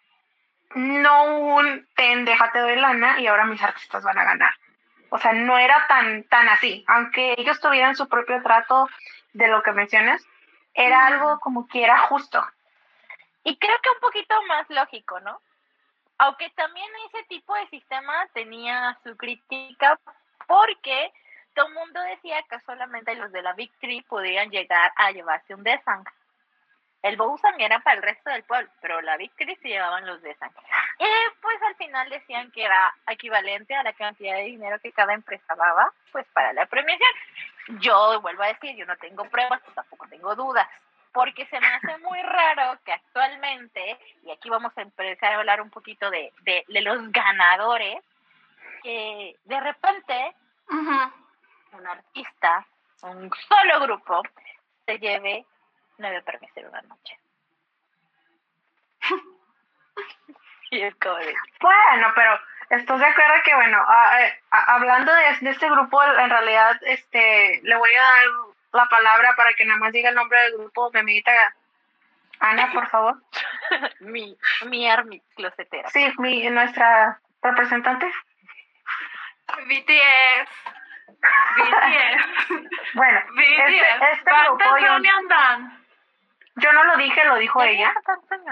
no 0.75 1.37
un 1.37 1.87
ten, 1.95 2.25
déjate 2.25 2.61
de 2.61 2.77
lana 2.77 3.21
y 3.21 3.27
ahora 3.27 3.45
mis 3.45 3.63
artistas 3.63 4.03
van 4.03 4.19
a 4.19 4.25
ganar. 4.25 4.55
O 5.15 5.19
sea, 5.19 5.33
no 5.33 5.57
era 5.57 5.87
tan, 5.87 6.25
tan 6.25 6.49
así. 6.49 6.85
Aunque 6.89 7.37
ellos 7.39 7.61
tuvieran 7.61 7.95
su 7.95 8.09
propio 8.09 8.43
trato 8.43 8.89
de 9.33 9.47
lo 9.47 9.63
que 9.63 9.71
mencionas, 9.71 10.27
era 10.75 11.07
algo 11.07 11.39
como 11.39 11.69
que 11.69 11.85
era 11.85 11.99
justo. 11.99 12.45
Y 13.45 13.57
creo 13.57 13.79
que 13.81 13.91
un 13.91 14.01
poquito 14.01 14.35
más 14.49 14.69
lógico, 14.71 15.21
¿no? 15.21 15.41
Aunque 16.19 16.51
también 16.57 16.89
ese 17.07 17.23
tipo 17.29 17.55
de 17.55 17.69
sistema 17.69 18.27
tenía 18.33 18.99
su 19.05 19.17
crítica 19.17 20.01
porque 20.49 21.13
todo 21.55 21.69
el 21.69 21.75
mundo 21.75 22.01
decía 22.01 22.43
que 22.51 22.59
solamente 22.67 23.15
los 23.15 23.31
de 23.31 23.43
la 23.43 23.53
Victory 23.53 24.03
podían 24.03 24.51
llegar 24.51 24.91
a 24.97 25.13
llevarse 25.13 25.55
un 25.55 25.63
Desang. 25.63 26.05
El 27.05 27.19
Bousan 27.19 27.61
era 27.61 27.81
para 27.81 27.97
el 27.97 28.03
resto 28.03 28.31
del 28.31 28.45
pueblo, 28.45 28.71
pero 28.81 29.03
la 29.03 29.19
Victory 29.19 29.55
se 29.57 29.69
llevaban 29.69 30.07
los 30.07 30.23
Desang. 30.23 30.51
Y 30.99 31.05
pues 31.43 31.61
al 31.61 31.75
final 31.77 32.09
decían 32.09 32.51
que 32.51 32.65
era 32.65 32.95
equivalente 33.09 33.75
a 33.75 33.83
la 33.83 33.93
cantidad 33.93 34.37
de 34.37 34.45
dinero 34.45 34.79
que 34.81 34.91
cada 34.91 35.13
empresa 35.13 35.55
daba, 35.55 35.93
pues 36.13 36.27
para 36.33 36.55
la 36.55 36.65
premiación. 36.65 37.11
Yo 37.81 38.23
vuelvo 38.23 38.43
a 38.43 38.47
decir, 38.47 38.75
yo 38.75 38.87
no 38.87 38.97
tengo 38.97 39.29
pruebas, 39.29 39.61
pues 39.63 39.75
tampoco 39.75 40.09
tengo 40.09 40.35
dudas, 40.35 40.67
porque 41.13 41.45
se 41.45 41.61
me 41.61 41.67
hace 41.67 41.99
muy 41.99 42.23
raro 42.23 42.79
que 42.87 42.93
actualmente, 42.93 43.99
y 44.23 44.31
aquí 44.31 44.49
vamos 44.49 44.73
a 44.75 44.81
empezar 44.81 45.35
a 45.35 45.39
hablar 45.41 45.61
un 45.61 45.69
poquito 45.69 46.09
de, 46.09 46.33
de, 46.41 46.65
los 46.81 47.13
ganadores, 47.13 48.03
que 48.83 49.37
de 49.45 49.61
repente 49.61 50.35
un 50.71 51.87
artista, 51.87 52.67
un 53.03 53.31
solo 53.47 53.81
grupo, 53.81 54.23
se 54.87 54.99
lleve 54.99 55.45
nueve 55.99 56.23
premios 56.23 56.57
en 56.57 56.67
una 56.69 56.83
noche. 56.83 57.19
Bueno, 61.61 62.13
pero 62.17 62.41
estoy 62.71 62.99
de 62.99 63.07
acuerdo 63.07 63.35
que, 63.45 63.55
bueno, 63.55 63.81
hablando 64.51 65.15
de, 65.15 65.29
este 65.51 65.71
grupo, 65.71 66.03
en 66.03 66.29
realidad, 66.29 66.77
este, 66.83 67.61
le 67.63 67.77
voy 67.77 67.95
a 67.95 68.03
dar 68.03 68.25
la 68.73 68.87
palabra 68.87 69.35
para 69.37 69.55
que 69.55 69.65
nada 69.65 69.79
más 69.79 69.93
diga 69.93 70.09
el 70.09 70.17
nombre 70.17 70.41
del 70.41 70.55
grupo, 70.55 70.91
mi 70.93 70.99
amiguita 70.99 71.31
Ana, 72.41 72.71
por 72.73 72.89
favor. 72.89 73.23
mi, 74.01 74.37
mi 74.67 74.89
Army 74.89 75.23
closetera. 75.37 75.89
Sí, 75.91 76.13
mi, 76.19 76.49
nuestra 76.51 77.19
representante. 77.43 78.07
BTS. 79.67 80.51
BTS. 81.57 82.27
Bueno, 82.95 83.21
este, 83.37 84.13
este 84.13 84.31
grupo 84.45 84.79
yo 84.79 84.99
no 86.57 86.85
lo 86.85 86.97
dije, 86.97 87.25
lo 87.25 87.37
dijo 87.37 87.63
ella. 87.63 87.93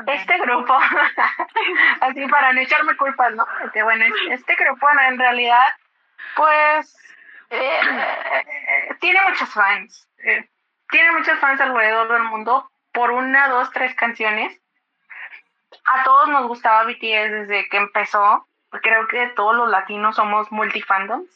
Este 0.06 0.38
grupo, 0.38 0.76
así 2.00 2.26
para 2.26 2.52
no 2.52 2.60
echarme 2.60 2.96
culpas, 2.96 3.32
¿no? 3.34 3.46
Que 3.72 3.82
bueno, 3.82 4.04
este 4.30 4.54
grupo 4.56 4.88
en 5.08 5.18
realidad, 5.18 5.66
pues, 6.34 6.96
eh, 7.50 7.80
tiene 9.00 9.20
muchos 9.28 9.52
fans. 9.52 10.08
Eh, 10.24 10.48
tiene 10.90 11.12
muchos 11.12 11.38
fans 11.38 11.60
alrededor 11.60 12.12
del 12.12 12.24
mundo 12.24 12.70
por 12.92 13.10
una, 13.10 13.48
dos, 13.48 13.70
tres 13.70 13.94
canciones. 13.94 14.58
A 15.84 16.04
todos 16.04 16.28
nos 16.28 16.48
gustaba 16.48 16.84
BTS 16.84 17.30
desde 17.30 17.68
que 17.68 17.76
empezó. 17.76 18.46
Creo 18.82 19.06
que 19.08 19.28
todos 19.28 19.54
los 19.54 19.68
latinos 19.68 20.16
somos 20.16 20.50
multifandoms. 20.50 21.28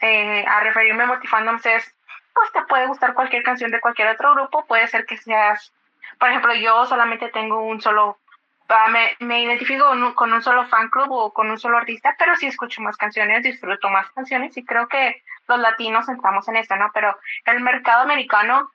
Eh, 0.00 0.44
a 0.46 0.60
referirme 0.60 1.04
a 1.04 1.06
multifandoms 1.06 1.64
es, 1.66 1.94
pues 2.34 2.52
te 2.52 2.62
puede 2.62 2.86
gustar 2.86 3.14
cualquier 3.14 3.42
canción 3.42 3.70
de 3.70 3.80
cualquier 3.80 4.08
otro 4.08 4.34
grupo. 4.34 4.66
Puede 4.66 4.86
ser 4.88 5.04
que 5.04 5.16
seas 5.16 5.72
por 6.22 6.30
ejemplo, 6.30 6.54
yo 6.54 6.86
solamente 6.86 7.30
tengo 7.30 7.62
un 7.62 7.80
solo, 7.80 8.16
ah, 8.68 8.86
me, 8.90 9.16
me 9.18 9.42
identifico 9.42 9.86
con 9.86 10.00
un, 10.04 10.12
con 10.14 10.32
un, 10.32 10.40
solo 10.40 10.68
fan 10.68 10.88
club 10.88 11.10
o 11.10 11.32
con 11.32 11.50
un 11.50 11.58
solo 11.58 11.78
artista, 11.78 12.14
pero 12.16 12.36
sí 12.36 12.46
escucho 12.46 12.80
más 12.80 12.96
canciones, 12.96 13.42
disfruto 13.42 13.88
más 13.88 14.08
canciones 14.12 14.56
y 14.56 14.64
creo 14.64 14.86
que 14.86 15.20
los 15.48 15.58
latinos 15.58 16.08
entramos 16.08 16.46
en 16.46 16.58
esto, 16.58 16.76
¿no? 16.76 16.92
Pero 16.94 17.18
el 17.46 17.58
mercado 17.58 18.02
americano, 18.02 18.70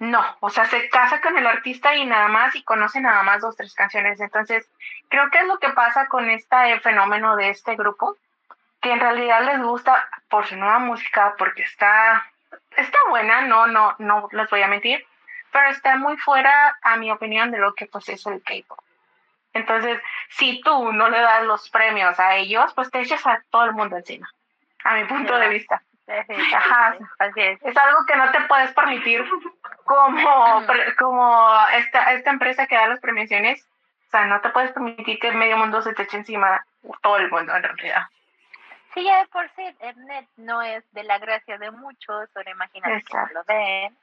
no, 0.00 0.24
o 0.40 0.50
sea, 0.50 0.64
se 0.64 0.88
casa 0.88 1.20
con 1.20 1.38
el 1.38 1.46
artista 1.46 1.94
y 1.94 2.04
nada 2.04 2.26
más 2.26 2.56
y 2.56 2.64
conoce 2.64 3.00
nada 3.00 3.22
más 3.22 3.42
dos, 3.42 3.54
tres 3.54 3.74
canciones. 3.74 4.18
Entonces, 4.18 4.68
creo 5.08 5.30
que 5.30 5.38
es 5.38 5.46
lo 5.46 5.60
que 5.60 5.68
pasa 5.68 6.08
con 6.08 6.28
este 6.28 6.80
fenómeno 6.80 7.36
de 7.36 7.50
este 7.50 7.76
grupo, 7.76 8.16
que 8.80 8.90
en 8.90 8.98
realidad 8.98 9.44
les 9.44 9.62
gusta 9.62 10.08
por 10.28 10.46
su 10.46 10.56
nueva 10.56 10.80
música, 10.80 11.36
porque 11.38 11.62
está, 11.62 12.26
está 12.76 12.98
buena, 13.08 13.42
no, 13.42 13.68
no, 13.68 13.94
no 14.00 14.28
les 14.32 14.50
voy 14.50 14.62
a 14.62 14.66
mentir, 14.66 15.06
pero 15.52 15.68
está 15.70 15.96
muy 15.96 16.16
fuera, 16.16 16.78
a 16.82 16.96
mi 16.96 17.10
opinión, 17.10 17.50
de 17.50 17.58
lo 17.58 17.74
que 17.74 17.86
pues 17.86 18.08
es 18.08 18.26
el 18.26 18.42
K-pop. 18.42 18.78
Entonces, 19.54 20.00
si 20.30 20.60
tú 20.60 20.92
no 20.92 21.08
le 21.08 21.20
das 21.20 21.44
los 21.44 21.68
premios 21.70 22.18
a 22.20 22.36
ellos, 22.36 22.72
pues 22.74 22.90
te 22.90 23.00
echas 23.00 23.26
a 23.26 23.42
todo 23.50 23.64
el 23.64 23.72
mundo 23.72 23.96
encima, 23.96 24.30
a 24.84 24.94
mi 24.94 25.04
punto 25.04 25.36
de 25.38 25.48
vista. 25.48 25.82
Ajá, 26.54 26.96
es. 27.36 27.58
es. 27.62 27.76
algo 27.76 28.06
que 28.06 28.16
no 28.16 28.30
te 28.30 28.40
puedes 28.42 28.72
permitir 28.72 29.24
como, 29.84 30.62
como 30.98 31.66
esta, 31.74 32.12
esta 32.12 32.30
empresa 32.30 32.66
que 32.66 32.76
da 32.76 32.88
las 32.88 33.00
premiaciones. 33.00 33.66
O 34.06 34.10
sea, 34.10 34.24
no 34.24 34.40
te 34.40 34.48
puedes 34.48 34.72
permitir 34.72 35.18
que 35.18 35.32
medio 35.32 35.58
mundo 35.58 35.82
se 35.82 35.92
te 35.92 36.04
eche 36.04 36.16
encima 36.16 36.64
todo 37.02 37.18
el 37.18 37.30
mundo 37.30 37.54
en 37.54 37.62
realidad. 37.62 38.06
Sí, 38.94 39.04
ya 39.04 39.18
de 39.18 39.26
por 39.28 39.50
sí, 39.50 39.62
Etnet 39.80 40.26
no 40.36 40.62
es 40.62 40.82
de 40.92 41.02
la 41.04 41.18
gracia 41.18 41.58
de 41.58 41.70
muchos, 41.70 42.28
ahora 42.34 42.50
imagínate 42.50 43.04
que 43.04 43.34
lo 43.34 43.44
ven. 43.44 43.96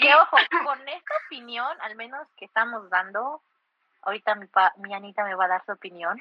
Que 0.00 0.14
ojo, 0.14 0.36
con 0.66 0.88
esta 0.88 1.14
opinión, 1.26 1.80
al 1.82 1.96
menos 1.96 2.26
que 2.36 2.44
estamos 2.44 2.88
dando, 2.90 3.42
ahorita 4.02 4.34
mi, 4.34 4.46
mi 4.78 4.94
Anita 4.94 5.24
me 5.24 5.34
va 5.34 5.44
a 5.44 5.48
dar 5.48 5.64
su 5.64 5.72
opinión, 5.72 6.20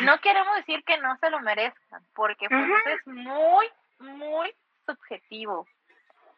no 0.00 0.18
queremos 0.20 0.56
decir 0.56 0.84
que 0.84 0.98
no 0.98 1.16
se 1.18 1.30
lo 1.30 1.40
merezcan, 1.40 2.04
porque 2.14 2.48
pues, 2.48 2.70
es 2.86 3.06
muy, 3.06 3.70
muy 3.98 4.54
subjetivo, 4.86 5.66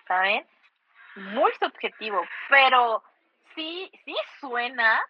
¿saben? 0.06 0.46
Muy 1.16 1.52
subjetivo, 1.58 2.22
pero 2.48 3.02
sí, 3.54 3.90
sí 4.04 4.14
suena 4.38 5.00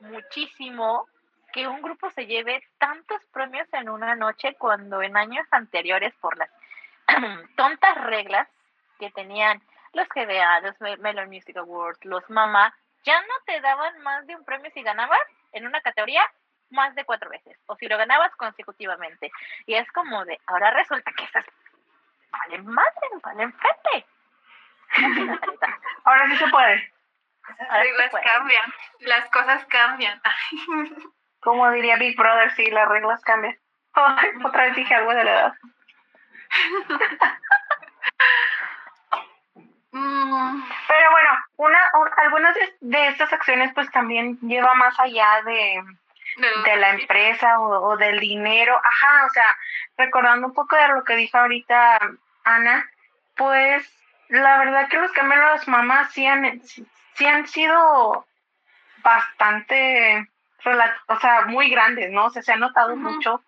muchísimo 0.00 1.06
que 1.52 1.66
un 1.66 1.82
grupo 1.82 2.10
se 2.10 2.26
lleve 2.26 2.62
tantos 2.78 3.20
premios 3.32 3.68
en 3.72 3.88
una 3.88 4.14
noche 4.14 4.54
cuando 4.54 5.02
en 5.02 5.16
años 5.16 5.46
anteriores 5.50 6.14
por 6.20 6.38
las 6.38 6.50
tontas 7.56 8.04
reglas 8.04 8.48
que 8.98 9.10
tenían 9.10 9.60
los 9.92 10.08
GBA, 10.08 10.60
los 10.60 11.00
Melon 11.00 11.28
Music 11.28 11.56
Awards, 11.56 12.04
los 12.04 12.28
Mama, 12.30 12.74
ya 13.04 13.20
no 13.20 13.34
te 13.46 13.60
daban 13.60 13.98
más 14.02 14.26
de 14.26 14.36
un 14.36 14.44
premio 14.44 14.70
si 14.72 14.82
ganabas 14.82 15.20
en 15.52 15.66
una 15.66 15.80
categoría 15.80 16.22
más 16.70 16.94
de 16.94 17.04
cuatro 17.04 17.28
veces, 17.30 17.58
o 17.66 17.76
si 17.76 17.88
lo 17.88 17.98
ganabas 17.98 18.34
consecutivamente. 18.36 19.30
Y 19.66 19.74
es 19.74 19.90
como 19.92 20.24
de, 20.24 20.38
ahora 20.46 20.70
resulta 20.70 21.10
que 21.16 21.24
esas 21.24 21.44
valen 22.30 22.66
madre, 22.66 23.08
valen 23.22 23.52
fete. 23.52 24.06
ahora 26.04 26.28
sí 26.28 26.36
se 26.36 26.48
puede. 26.48 26.92
Las 27.58 27.80
reglas 27.80 28.12
cambian, 28.12 28.74
las 29.00 29.30
cosas 29.30 29.64
cambian. 29.66 30.20
Como 31.40 31.70
diría 31.70 31.96
Big 31.96 32.16
Brother, 32.16 32.50
sí, 32.52 32.70
las 32.70 32.88
reglas 32.88 33.22
cambian. 33.22 33.58
otra 34.44 34.64
vez 34.64 34.76
dije 34.76 34.94
algo 34.94 35.14
de 35.14 35.24
la 35.24 35.30
edad. 35.30 35.54
Pero 40.88 41.10
bueno, 41.10 41.30
una, 41.56 41.78
algunas 42.18 42.54
de, 42.80 43.08
estas 43.08 43.32
acciones 43.32 43.72
pues 43.74 43.90
también 43.90 44.38
lleva 44.40 44.74
más 44.74 44.98
allá 44.98 45.42
de, 45.44 45.82
de 46.64 46.76
la 46.76 46.90
empresa 46.90 47.60
o, 47.60 47.96
del 47.96 48.20
dinero. 48.20 48.80
Ajá, 48.82 49.26
o 49.26 49.30
sea, 49.30 49.56
recordando 49.96 50.48
un 50.48 50.54
poco 50.54 50.76
de 50.76 50.88
lo 50.88 51.04
que 51.04 51.16
dijo 51.16 51.38
ahorita 51.38 51.98
Ana, 52.44 52.88
pues 53.36 53.90
la 54.28 54.58
verdad 54.58 54.88
que 54.88 54.98
los 54.98 55.12
cambios 55.12 55.40
de 55.40 55.46
las 55.46 55.68
mamás 55.68 56.12
sí 56.12 56.26
han, 56.26 56.60
sí 56.62 57.26
han 57.26 57.46
sido 57.46 58.26
bastante, 59.02 60.28
o 61.08 61.18
sea, 61.18 61.46
muy 61.46 61.70
grandes, 61.70 62.10
¿no? 62.10 62.26
O 62.26 62.30
sea, 62.30 62.42
se 62.42 62.52
ha 62.52 62.56
notado 62.56 62.96
mucho 62.96 63.42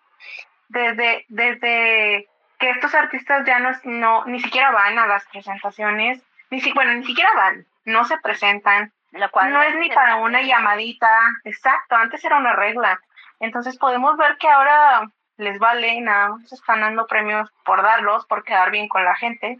desde, 0.67 1.25
desde 1.29 2.27
que 2.59 2.69
estos 2.69 2.93
artistas 2.95 3.45
ya 3.45 3.59
no, 3.59 3.71
no, 3.83 4.25
ni 4.25 4.39
siquiera 4.39 4.71
van 4.71 4.97
a 4.97 5.07
las 5.07 5.25
presentaciones, 5.27 6.21
ni 6.49 6.61
si, 6.61 6.71
bueno, 6.73 6.93
ni 6.93 7.05
siquiera 7.05 7.29
van, 7.35 7.65
no 7.85 8.05
se 8.05 8.17
presentan, 8.19 8.91
Lo 9.11 9.29
cual 9.29 9.53
no 9.53 9.61
es 9.61 9.75
ni 9.75 9.89
para 9.89 10.15
una 10.17 10.41
llamadita, 10.41 11.07
exacto, 11.43 11.95
antes 11.95 12.23
era 12.23 12.37
una 12.37 12.55
regla. 12.55 12.99
Entonces 13.39 13.77
podemos 13.77 14.17
ver 14.17 14.37
que 14.37 14.49
ahora 14.49 15.07
les 15.37 15.59
vale, 15.59 15.99
nada 16.01 16.29
más 16.29 16.51
están 16.51 16.81
dando 16.81 17.07
premios 17.07 17.49
por 17.65 17.81
darlos, 17.81 18.25
por 18.25 18.43
quedar 18.43 18.71
bien 18.71 18.87
con 18.87 19.03
la 19.03 19.15
gente. 19.15 19.59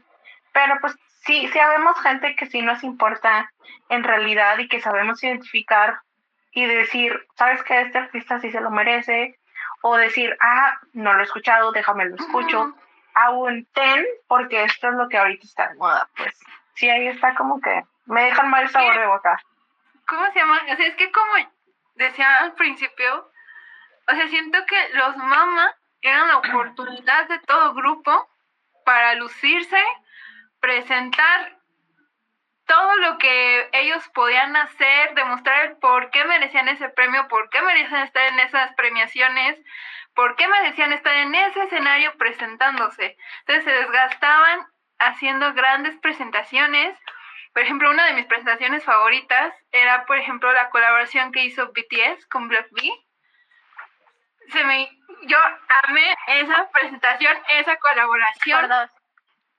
Pero 0.53 0.75
pues 0.81 0.95
sí, 1.25 1.47
sí 1.51 1.59
habemos 1.59 1.99
gente 2.01 2.35
que 2.35 2.45
sí 2.45 2.61
nos 2.61 2.83
importa 2.83 3.51
en 3.89 4.03
realidad 4.03 4.57
y 4.59 4.67
que 4.67 4.81
sabemos 4.81 5.23
identificar 5.23 5.99
y 6.51 6.65
decir, 6.65 7.27
¿sabes 7.35 7.63
que 7.63 7.81
Este 7.81 7.97
artista 7.97 8.39
sí 8.39 8.51
se 8.51 8.61
lo 8.61 8.69
merece. 8.69 9.37
O 9.81 9.97
decir, 9.97 10.37
ah, 10.39 10.77
no 10.93 11.13
lo 11.13 11.19
he 11.19 11.25
escuchado, 11.25 11.71
déjame 11.73 12.05
lo 12.05 12.15
escucho. 12.15 12.73
A 13.15 13.31
un 13.31 13.65
ten, 13.73 14.05
porque 14.27 14.63
esto 14.63 14.87
es 14.87 14.93
lo 14.95 15.09
que 15.09 15.17
ahorita 15.17 15.45
está 15.45 15.67
de 15.69 15.75
moda. 15.75 16.07
Pues 16.15 16.39
sí, 16.75 16.89
ahí 16.89 17.07
está 17.07 17.35
como 17.35 17.59
que 17.61 17.83
me 18.05 18.25
dejan 18.25 18.49
mal 18.49 18.69
sabor 18.69 18.97
de 18.97 19.07
boca. 19.07 19.37
¿Cómo 20.07 20.25
se 20.31 20.39
llama? 20.39 20.61
O 20.71 20.75
sea, 20.75 20.87
es 20.87 20.95
que 20.95 21.11
como 21.11 21.31
decía 21.95 22.35
al 22.37 22.53
principio, 22.53 23.31
o 24.07 24.15
sea, 24.15 24.27
siento 24.27 24.65
que 24.65 24.89
los 24.93 25.15
mamás 25.17 25.75
eran 26.01 26.27
la 26.27 26.37
oportunidad 26.37 27.27
de 27.29 27.39
todo 27.39 27.73
grupo 27.73 28.29
para 28.85 29.15
lucirse, 29.15 29.81
presentar 30.59 31.57
todo 32.65 32.95
lo 32.97 33.17
que 33.17 33.69
ellos 33.73 34.07
podían 34.09 34.55
hacer, 34.55 35.13
demostrar 35.15 35.65
el 35.65 35.77
por 35.77 36.09
qué 36.11 36.25
merecían 36.25 36.67
ese 36.67 36.89
premio, 36.89 37.27
por 37.27 37.49
qué 37.49 37.61
merecían 37.61 38.03
estar 38.03 38.23
en 38.27 38.39
esas 38.39 38.73
premiaciones, 38.75 39.59
por 40.15 40.35
qué 40.35 40.47
merecían 40.47 40.93
estar 40.93 41.15
en 41.15 41.35
ese 41.35 41.63
escenario 41.63 42.15
presentándose. 42.17 43.17
Entonces 43.41 43.63
se 43.65 43.71
desgastaban 43.71 44.67
haciendo 45.07 45.53
grandes 45.53 45.97
presentaciones. 45.99 46.97
Por 47.53 47.63
ejemplo, 47.63 47.91
una 47.91 48.05
de 48.07 48.13
mis 48.13 48.25
presentaciones 48.25 48.83
favoritas 48.83 49.53
era, 49.71 50.05
por 50.05 50.17
ejemplo, 50.17 50.51
la 50.51 50.69
colaboración 50.69 51.31
que 51.31 51.45
hizo 51.45 51.67
BTS 51.67 52.25
con 52.27 52.47
Black 52.47 52.67
Se 54.49 54.63
me, 54.63 54.89
yo 55.23 55.37
amé 55.87 56.15
esa 56.27 56.69
presentación, 56.71 57.37
esa 57.53 57.77
colaboración. 57.77 58.71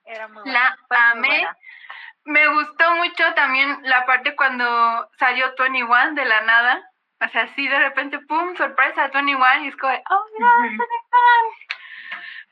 Era 0.05 0.27
muy 0.27 0.51
la 0.51 0.77
amé. 0.89 1.47
Me 2.25 2.47
gustó 2.47 2.95
mucho 2.95 3.33
también 3.35 3.79
la 3.83 4.05
parte 4.05 4.35
cuando 4.35 5.09
salió 5.17 5.53
Tony 5.53 5.83
One 5.83 6.13
de 6.13 6.25
la 6.25 6.41
nada. 6.41 6.91
O 7.21 7.29
sea, 7.29 7.43
así 7.43 7.67
de 7.67 7.79
repente, 7.79 8.19
¡pum! 8.19 8.55
Sorpresa, 8.57 9.09
Tony 9.11 9.35
One. 9.35 9.65
Y 9.65 9.67
es 9.69 9.77
como, 9.77 9.93
¡oh, 9.93 10.25
mira, 10.33 10.49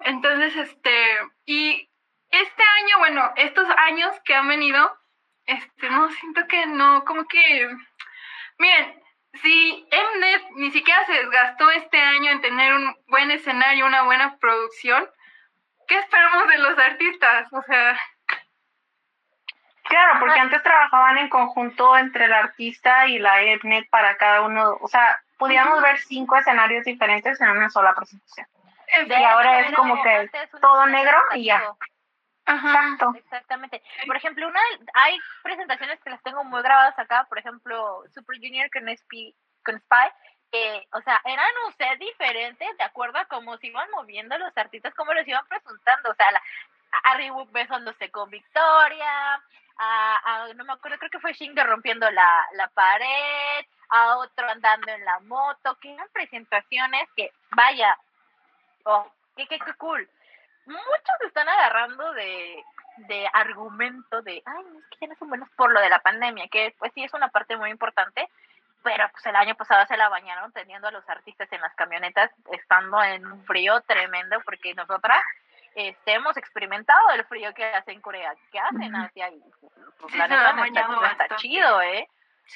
Entonces, 0.02 0.56
este. 0.56 1.18
Y 1.46 1.90
este 2.34 2.64
año, 2.82 2.98
bueno, 2.98 3.32
estos 3.36 3.68
años 3.78 4.20
que 4.26 4.34
han 4.34 4.48
venido, 4.48 4.98
este, 5.46 5.90
no, 5.90 6.10
siento 6.12 6.48
que 6.48 6.66
no, 6.66 7.06
como 7.06 7.26
que. 7.26 7.70
Miren, 8.58 9.04
si 9.42 9.88
Mnet 9.92 10.44
ni 10.56 10.72
siquiera 10.72 11.06
se 11.06 11.14
desgastó 11.14 11.70
este 11.72 12.00
año 12.00 12.32
en 12.32 12.42
tener 12.42 12.74
un 12.74 12.96
buen 13.08 13.30
escenario, 13.32 13.86
una 13.86 14.04
buena 14.04 14.38
producción, 14.38 15.08
¿qué 15.88 15.98
esperamos 16.00 16.48
de 16.48 16.58
los 16.58 16.78
artistas? 16.78 17.54
O 17.54 17.62
sea. 17.64 18.00
Claro, 19.84 20.20
porque 20.20 20.40
antes 20.40 20.64
trabajaban 20.64 21.18
en 21.20 21.30
conjunto 21.30 21.96
entre 21.98 22.26
el 22.26 22.34
artista 22.34 23.06
y 23.08 23.20
la 23.20 23.42
Mnet 23.64 23.90
para 23.90 24.18
cada 24.18 24.42
uno, 24.42 24.78
o 24.82 24.88
sea, 24.88 25.22
podíamos 25.38 25.82
ver 25.82 26.00
cinco 26.00 26.38
escenarios 26.38 26.86
diferentes 26.86 27.40
en 27.42 27.50
una 27.50 27.70
sola 27.70 27.94
presentación. 27.94 28.48
y 29.06 29.24
ahora 29.24 29.60
es 29.60 29.76
como 29.76 30.02
que 30.02 30.32
todo 30.60 30.88
negro 30.88 31.18
y 31.36 31.46
ya. 31.46 31.62
Exacto. 32.46 33.14
Exactamente. 33.16 33.82
Por 34.06 34.16
ejemplo, 34.16 34.48
una 34.48 34.60
hay 34.94 35.18
presentaciones 35.42 36.00
que 36.02 36.10
las 36.10 36.22
tengo 36.24 36.44
muy 36.44 36.62
grabadas 36.62 36.98
acá, 37.00 37.26
por 37.30 37.40
ejemplo, 37.40 38.04
Super 38.14 38.38
Junior 38.38 38.70
con, 38.72 38.96
Spy, 38.96 39.34
con 39.64 39.80
Spy, 39.80 40.12
que, 40.52 40.88
o 40.92 41.02
sea, 41.02 41.22
eran 41.26 41.52
un 41.66 41.74
set 41.74 41.98
diferente 42.00 42.66
de 42.78 42.84
acuerdo 42.84 43.18
a 43.18 43.26
cómo 43.26 43.58
se 43.58 43.68
iban 43.68 43.90
moviendo 43.92 44.38
los 44.38 44.56
artistas, 44.58 44.94
cómo 44.94 45.14
los 45.14 45.28
iban 45.28 45.46
presentando, 45.48 46.12
o 46.12 46.16
sea, 46.16 46.32
la, 46.32 46.42
a 47.04 47.16
Reebok 47.16 47.52
besándose 47.52 48.12
con 48.12 48.30
Victoria, 48.30 49.42
a, 49.78 50.48
no 50.56 50.66
me 50.66 50.74
acuerdo, 50.74 51.00
creo 51.00 51.10
que 51.10 51.20
fue 51.20 51.34
Shinga 51.34 51.64
rompiendo 51.64 52.10
la, 52.12 52.46
la 52.54 52.68
pared, 52.68 53.66
a 53.90 54.18
otro 54.18 54.50
andando 54.50 54.92
en 54.92 55.04
la 55.04 55.20
moto, 55.22 55.76
que 55.80 55.94
eran 55.94 56.08
presentaciones 56.12 57.08
que, 57.16 57.32
vaya, 57.52 57.98
oh, 58.84 59.12
qué, 59.36 59.48
qué, 59.48 59.60
qué 59.60 59.74
cool 59.76 60.08
muchos 60.66 61.22
están 61.26 61.48
agarrando 61.50 62.14
de, 62.14 62.64
de 62.98 63.30
argumento 63.34 64.22
de, 64.22 64.42
ay, 64.46 64.66
es 64.80 64.90
que 64.90 64.98
ya 65.02 65.08
no 65.08 65.16
son 65.16 65.30
buenos 65.30 65.50
por 65.52 65.72
lo 65.72 65.80
de 65.80 65.90
la 65.90 66.00
pandemia, 66.00 66.48
que 66.50 66.76
pues 66.78 66.92
sí 66.94 67.04
es 67.04 67.14
una 67.14 67.30
parte 67.30 67.58
muy 67.58 67.70
importante, 67.70 68.30
pero 68.84 69.10
pues 69.12 69.26
el 69.26 69.36
año 69.36 69.56
pasado 69.56 69.86
se 69.88 69.98
la 69.98 70.10
bañaron 70.10 70.52
teniendo 70.52 70.88
a 70.88 70.92
los 70.92 71.08
artistas 71.10 71.52
en 71.52 71.62
las 71.62 71.74
camionetas, 71.76 72.32
estando 72.52 73.02
en 73.04 73.26
un 73.26 73.44
frío 73.46 73.82
tremendo, 73.82 74.40
porque 74.46 74.74
nosotras 74.76 75.24
este, 75.76 76.14
hemos 76.14 76.38
experimentado 76.38 77.10
el 77.12 77.26
frío 77.26 77.54
que 77.54 77.66
hace 77.66 77.92
en 77.92 78.02
Corea, 78.02 78.34
que 78.52 78.60
hacen 78.60 78.96
hacia 78.96 79.26
ahí. 79.26 79.42
Pues, 80.00 80.16
la 80.16 80.28
neta 80.28 80.54
no 80.54 80.66
está, 80.66 81.24
está, 81.24 81.36
chido, 81.38 81.82
¿eh? 81.82 82.08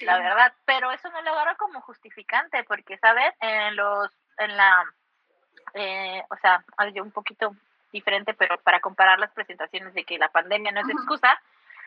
La 0.01 0.19
verdad, 0.19 0.53
pero 0.65 0.91
eso 0.91 1.09
no 1.09 1.21
lo 1.21 1.31
agarra 1.31 1.55
como 1.55 1.81
justificante, 1.81 2.63
porque, 2.65 2.97
¿sabes? 2.97 3.33
En 3.39 3.75
los, 3.75 4.11
en 4.37 4.55
la, 4.57 4.83
eh, 5.73 6.23
o 6.29 6.35
sea, 6.37 6.63
yo 6.93 7.03
un 7.03 7.11
poquito 7.11 7.55
diferente, 7.91 8.33
pero 8.33 8.57
para 8.61 8.79
comparar 8.79 9.19
las 9.19 9.31
presentaciones 9.31 9.93
de 9.93 10.03
que 10.03 10.17
la 10.17 10.29
pandemia 10.29 10.71
no 10.71 10.81
es 10.81 10.89
excusa, 10.89 11.39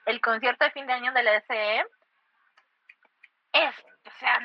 el 0.06 0.20
concierto 0.20 0.64
de 0.64 0.70
fin 0.70 0.86
de 0.86 0.92
año 0.92 1.12
de 1.12 1.22
la 1.22 1.40
SE 1.40 1.84
es, 3.52 3.74
o 4.06 4.18
sea, 4.18 4.38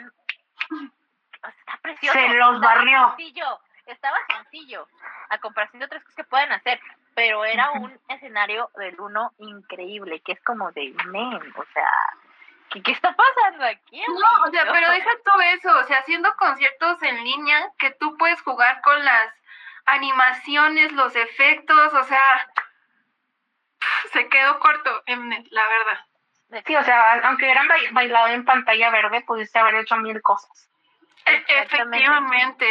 está 1.47 1.77
precioso. 1.81 2.17
Se 2.17 2.29
los 2.29 2.59
barrió. 2.59 3.15
Sencillo, 3.17 3.59
estaba 3.85 4.17
sencillo, 4.27 4.87
a 5.29 5.37
comparación 5.39 5.79
de 5.79 5.85
otras 5.85 6.03
cosas 6.03 6.15
que 6.15 6.23
pueden 6.23 6.51
hacer, 6.51 6.79
pero 7.13 7.45
era 7.45 7.71
un 7.71 7.97
escenario 8.09 8.69
del 8.75 8.99
uno 8.99 9.31
increíble, 9.37 10.21
que 10.21 10.33
es 10.33 10.41
como 10.43 10.71
de 10.71 10.93
men, 11.05 11.53
o 11.55 11.65
sea, 11.73 11.91
¿qué, 12.69 12.81
qué 12.81 12.91
está 12.91 13.15
pasando 13.15 13.65
aquí? 13.65 14.03
No, 14.07 14.47
o 14.47 14.51
sea, 14.51 14.63
pero 14.71 14.91
deja 14.91 15.11
todo 15.23 15.41
eso, 15.41 15.79
o 15.79 15.83
sea, 15.83 15.99
haciendo 15.99 16.35
conciertos 16.35 17.01
en 17.03 17.23
línea 17.23 17.71
que 17.77 17.91
tú 17.91 18.17
puedes 18.17 18.41
jugar 18.41 18.81
con 18.81 19.03
las 19.05 19.33
animaciones, 19.85 20.91
los 20.93 21.15
efectos, 21.15 21.93
o 21.93 22.03
sea, 22.03 22.51
se 24.11 24.27
quedó 24.29 24.59
corto, 24.59 25.03
Mnet, 25.07 25.47
la 25.51 25.67
verdad. 25.67 26.63
Sí, 26.65 26.75
o 26.75 26.83
sea, 26.83 27.13
aunque 27.27 27.45
hubieran 27.45 27.67
bailado 27.91 28.27
en 28.27 28.45
pantalla 28.45 28.89
verde, 28.89 29.21
pudiste 29.21 29.59
haber 29.59 29.75
hecho 29.75 29.97
mil 29.97 30.21
cosas. 30.21 30.69
E, 31.25 31.43
efectivamente. 31.47 32.67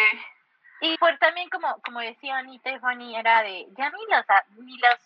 Y 0.81 0.96
pues 0.98 1.18
también 1.18 1.48
como, 1.50 1.81
como 1.83 2.00
decía 2.00 2.38
Anita 2.38 2.70
y 2.70 2.79
Fanny, 2.79 3.16
era 3.16 3.42
de, 3.42 3.66
ya 3.77 3.90
ni 3.90 4.07
las, 4.09 4.27
ni 4.59 4.79
las, 4.79 5.00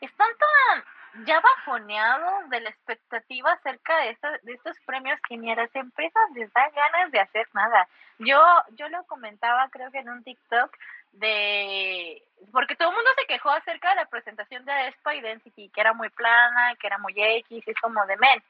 están 0.00 0.28
tan 0.38 0.84
ya 1.24 1.40
bajoneados 1.40 2.48
de 2.48 2.60
la 2.60 2.70
expectativa 2.70 3.52
acerca 3.52 3.98
de, 3.98 4.16
de 4.42 4.52
estos 4.52 4.78
premios 4.86 5.20
que 5.28 5.36
ni 5.36 5.52
a 5.52 5.56
las 5.56 5.74
empresas 5.74 6.22
les 6.34 6.52
dan 6.52 6.72
ganas 6.74 7.12
de 7.12 7.20
hacer 7.20 7.48
nada. 7.52 7.86
Yo, 8.18 8.40
yo 8.72 8.88
lo 8.88 9.04
comentaba 9.04 9.68
creo 9.70 9.90
que 9.90 9.98
en 9.98 10.08
un 10.08 10.24
TikTok, 10.24 10.74
de 11.12 12.22
porque 12.50 12.74
todo 12.76 12.90
el 12.90 12.94
mundo 12.94 13.10
se 13.16 13.26
quejó 13.26 13.50
acerca 13.50 13.90
de 13.90 13.96
la 13.96 14.06
presentación 14.06 14.64
de 14.64 14.92
Spy 14.98 15.20
Density, 15.20 15.70
que 15.70 15.80
era 15.80 15.92
muy 15.92 16.10
plana, 16.10 16.74
que 16.76 16.86
era 16.86 16.98
muy 16.98 17.14
X, 17.16 17.46
y 17.66 17.70
es 17.70 17.80
como 17.80 18.04
de 18.06 18.16
men. 18.16 18.42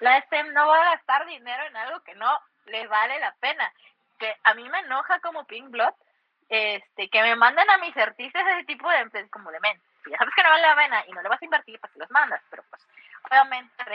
La 0.00 0.20
STEM 0.22 0.52
no 0.52 0.68
va 0.68 0.80
a 0.80 0.94
gastar 0.96 1.26
dinero 1.26 1.64
en 1.64 1.76
algo 1.76 2.00
que 2.00 2.14
no 2.14 2.40
les 2.66 2.88
vale 2.88 3.18
la 3.18 3.32
pena. 3.40 3.72
Que 4.18 4.36
a 4.44 4.54
mí 4.54 4.68
me 4.68 4.80
enoja 4.80 5.18
como 5.20 5.44
Pink 5.44 5.70
Blood, 5.70 5.94
este, 6.48 7.08
que 7.08 7.22
me 7.22 7.36
manden 7.36 7.68
a 7.70 7.78
mis 7.78 7.96
artistas 7.96 8.46
ese 8.46 8.64
tipo 8.64 8.88
de 8.90 8.98
empresas 8.98 9.30
como 9.30 9.50
de 9.50 9.60
men. 9.60 9.80
Si 10.04 10.10
ya 10.10 10.18
sabes 10.18 10.34
que 10.34 10.42
no 10.42 10.50
vale 10.50 10.62
la 10.62 10.76
pena 10.76 11.04
y 11.06 11.12
no 11.12 11.22
le 11.22 11.28
vas 11.28 11.42
a 11.42 11.44
invertir, 11.44 11.80
pues 11.80 11.96
los 11.96 12.10
mandas, 12.10 12.42
pero 12.50 12.62
pues 12.70 12.86
obviamente 13.30 13.72
el 13.86 13.92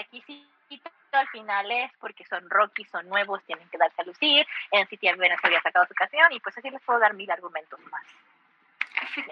al 1.18 1.28
final 1.30 1.72
es 1.72 1.92
porque 2.00 2.26
son 2.26 2.50
Rocky, 2.50 2.86
son 2.86 3.08
nuevos, 3.08 3.44
tienen 3.46 3.68
que 3.70 3.78
darse 3.78 4.02
a 4.02 4.06
lucir, 4.06 4.46
en 4.72 4.88
City 4.88 5.08
apenas 5.08 5.40
había 5.44 5.62
sacado 5.62 5.86
su 5.86 5.94
canción 5.94 6.32
y 6.32 6.40
pues 6.40 6.58
así 6.58 6.70
les 6.70 6.82
puedo 6.82 7.00
dar 7.00 7.14
mil 7.14 7.30
argumentos 7.30 7.80
más. 7.92 8.04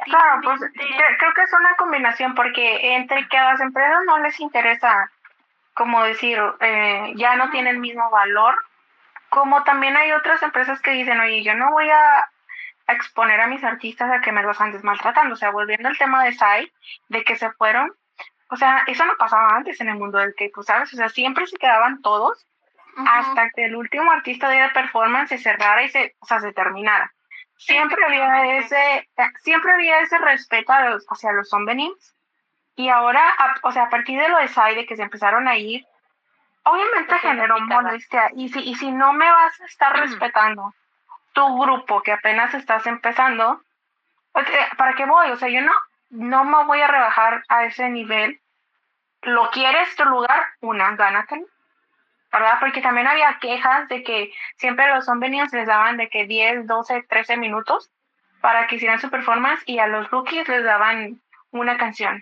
Claro, 0.05 0.41
pues 0.43 0.59
creo 0.73 1.33
que 1.33 1.41
es 1.43 1.53
una 1.53 1.75
combinación 1.75 2.35
porque 2.35 2.95
entre 2.95 3.27
que 3.27 3.37
a 3.37 3.51
las 3.53 3.61
empresas 3.61 3.99
no 4.05 4.19
les 4.19 4.39
interesa, 4.39 5.09
como 5.73 6.03
decir, 6.03 6.39
eh, 6.59 7.13
ya 7.15 7.35
no 7.35 7.49
tiene 7.49 7.69
el 7.69 7.79
mismo 7.79 8.09
valor, 8.09 8.55
como 9.29 9.63
también 9.63 9.95
hay 9.95 10.11
otras 10.11 10.43
empresas 10.43 10.81
que 10.81 10.91
dicen, 10.91 11.19
oye, 11.19 11.41
yo 11.41 11.55
no 11.55 11.71
voy 11.71 11.89
a 11.89 12.29
exponer 12.87 13.39
a 13.39 13.47
mis 13.47 13.63
artistas 13.63 14.11
a 14.11 14.21
que 14.21 14.31
me 14.31 14.43
los 14.43 14.59
andes 14.59 14.83
maltratando. 14.83 15.33
O 15.33 15.37
sea, 15.37 15.51
volviendo 15.51 15.87
al 15.87 15.97
tema 15.97 16.23
de 16.23 16.33
Sai, 16.33 16.71
de 17.09 17.23
que 17.23 17.35
se 17.35 17.49
fueron, 17.51 17.93
o 18.51 18.57
sea, 18.57 18.83
eso 18.85 19.05
no 19.05 19.15
pasaba 19.15 19.55
antes 19.55 19.79
en 19.79 19.87
el 19.87 19.95
mundo 19.95 20.17
del 20.17 20.35
K-pop, 20.35 20.65
¿sabes? 20.65 20.93
O 20.93 20.97
sea, 20.97 21.07
siempre 21.07 21.47
se 21.47 21.55
quedaban 21.57 22.01
todos 22.01 22.45
hasta 23.07 23.49
que 23.51 23.65
el 23.65 23.77
último 23.77 24.11
artista 24.11 24.49
diera 24.49 24.73
performance 24.73 25.29
se 25.29 25.37
cerrara 25.37 25.81
y 25.83 25.89
se, 25.89 26.15
o 26.19 26.25
sea, 26.25 26.41
se 26.41 26.51
terminara. 26.51 27.13
Siempre 27.55 28.03
había 28.05 28.57
ese, 28.57 29.09
siempre 29.39 29.71
había 29.71 29.99
ese 29.99 30.17
respeto 30.17 30.73
a 30.73 30.89
los, 30.89 31.05
hacia 31.09 31.31
los 31.31 31.49
zombenims. 31.49 32.13
Y 32.75 32.89
ahora, 32.89 33.23
o 33.63 33.71
sea, 33.71 33.83
a 33.83 33.89
partir 33.89 34.19
de 34.19 34.27
lo 34.27 34.37
de 34.37 34.49
Side, 34.49 34.85
que 34.85 34.97
se 34.97 35.03
empezaron 35.03 35.47
a 35.47 35.55
ir, 35.55 35.85
obviamente 36.63 37.19
generó 37.19 37.57
molestia. 37.61 38.31
Y 38.35 38.49
si, 38.49 38.59
y 38.59 38.75
si 38.75 38.91
no 38.91 39.13
me 39.13 39.31
vas 39.31 39.61
a 39.61 39.65
estar 39.65 39.97
respetando 39.97 40.73
tu 41.31 41.61
grupo 41.61 42.01
que 42.01 42.11
apenas 42.11 42.53
estás 42.53 42.85
empezando, 42.85 43.61
¿para 44.77 44.93
qué 44.95 45.05
voy? 45.05 45.31
O 45.31 45.37
sea, 45.37 45.47
yo 45.47 45.61
no, 45.61 45.71
no 46.09 46.43
me 46.43 46.65
voy 46.65 46.81
a 46.81 46.87
rebajar 46.87 47.43
a 47.47 47.65
ese 47.65 47.89
nivel. 47.89 48.40
¿Lo 49.23 49.49
quieres 49.51 49.95
tu 49.95 50.05
lugar? 50.05 50.45
Una, 50.61 50.95
gánatelo. 50.95 51.45
¿Verdad? 52.31 52.57
Porque 52.59 52.81
también 52.81 53.07
había 53.07 53.39
quejas 53.39 53.87
de 53.89 54.03
que 54.03 54.33
siempre 54.55 54.87
los 54.87 55.05
zombenios 55.05 55.51
les 55.51 55.67
daban 55.67 55.97
de 55.97 56.09
que 56.09 56.25
10, 56.25 56.65
12, 56.65 57.03
13 57.03 57.37
minutos 57.37 57.91
para 58.39 58.67
que 58.67 58.75
hicieran 58.75 58.99
su 58.99 59.09
performance 59.09 59.61
y 59.65 59.79
a 59.79 59.87
los 59.87 60.09
rookies 60.09 60.47
les 60.47 60.63
daban 60.63 61.21
una 61.51 61.77
canción. 61.77 62.21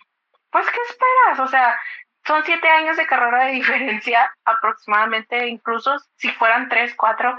Pues, 0.52 0.66
¿qué 0.70 0.80
esperas? 0.90 1.40
O 1.40 1.48
sea, 1.48 1.80
son 2.26 2.44
siete 2.44 2.70
años 2.70 2.98
de 2.98 3.08
carrera 3.08 3.46
de 3.46 3.52
diferencia 3.60 4.34
aproximadamente, 4.46 5.48
incluso 5.48 5.98
si 6.16 6.30
fueran 6.32 6.70
tres, 6.70 6.94
cuatro. 6.96 7.38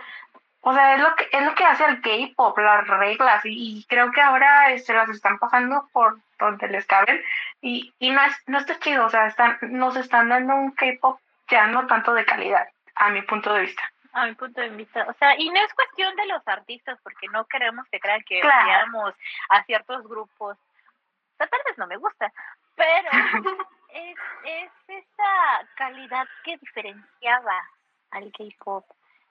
O 0.62 0.74
sea, 0.74 0.94
es 0.94 1.00
lo 1.00 1.14
que, 1.14 1.28
es 1.32 1.44
lo 1.44 1.54
que 1.54 1.64
hace 1.64 1.84
el 1.84 2.00
K-pop, 2.02 2.58
las 2.58 2.86
reglas, 2.86 3.42
y, 3.44 3.86
creo 3.88 4.10
que 4.12 4.20
ahora 4.20 4.66
se 4.68 4.74
este, 4.74 4.94
las 4.94 5.08
están 5.08 5.38
pasando 5.38 5.88
por 5.92 6.18
donde 6.46 6.68
les 6.68 6.86
caben, 6.86 7.22
y, 7.60 7.94
y 7.98 8.10
no, 8.10 8.22
es, 8.22 8.36
no 8.46 8.58
está 8.58 8.78
chido, 8.78 9.06
o 9.06 9.10
sea, 9.10 9.26
están, 9.26 9.58
nos 9.62 9.96
están 9.96 10.28
dando 10.28 10.54
un 10.54 10.72
K-pop 10.72 11.20
ya 11.48 11.66
no 11.66 11.86
tanto 11.86 12.14
de 12.14 12.24
calidad, 12.24 12.68
a 12.94 13.10
mi 13.10 13.22
punto 13.22 13.52
de 13.52 13.62
vista. 13.62 13.82
A 14.12 14.26
mi 14.26 14.34
punto 14.34 14.60
de 14.60 14.70
vista, 14.70 15.06
o 15.08 15.12
sea, 15.14 15.38
y 15.38 15.50
no 15.50 15.60
es 15.60 15.72
cuestión 15.74 16.14
de 16.16 16.26
los 16.26 16.46
artistas, 16.46 16.98
porque 17.02 17.28
no 17.28 17.44
queremos 17.46 17.86
que 17.90 18.00
crean 18.00 18.22
que 18.22 18.40
odiamos 18.40 19.14
a 19.50 19.62
ciertos 19.64 20.02
grupos. 20.08 20.56
O 20.56 21.36
sea, 21.36 21.46
tal 21.46 21.60
vez 21.64 21.78
no 21.78 21.86
me 21.86 21.96
gusta, 21.96 22.32
pero 22.74 23.10
es, 23.94 24.16
es 24.44 24.72
esa 24.88 25.68
calidad 25.76 26.26
que 26.44 26.56
diferenciaba 26.58 27.62
al 28.10 28.32
K-pop 28.32 28.84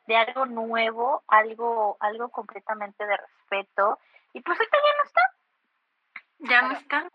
de 0.10 0.18
algo 0.18 0.48
nuevo, 0.48 1.24
algo, 1.28 1.96
algo 2.00 2.30
completamente 2.30 3.06
de 3.06 3.16
respeto. 3.16 4.00
Y 4.34 4.42
pues 4.42 4.60
ahorita 4.60 4.78
ya 4.78 4.98
no 4.98 5.04
está. 5.04 5.22
Ya 6.40 6.62
no 6.62 6.74
está. 6.74 7.10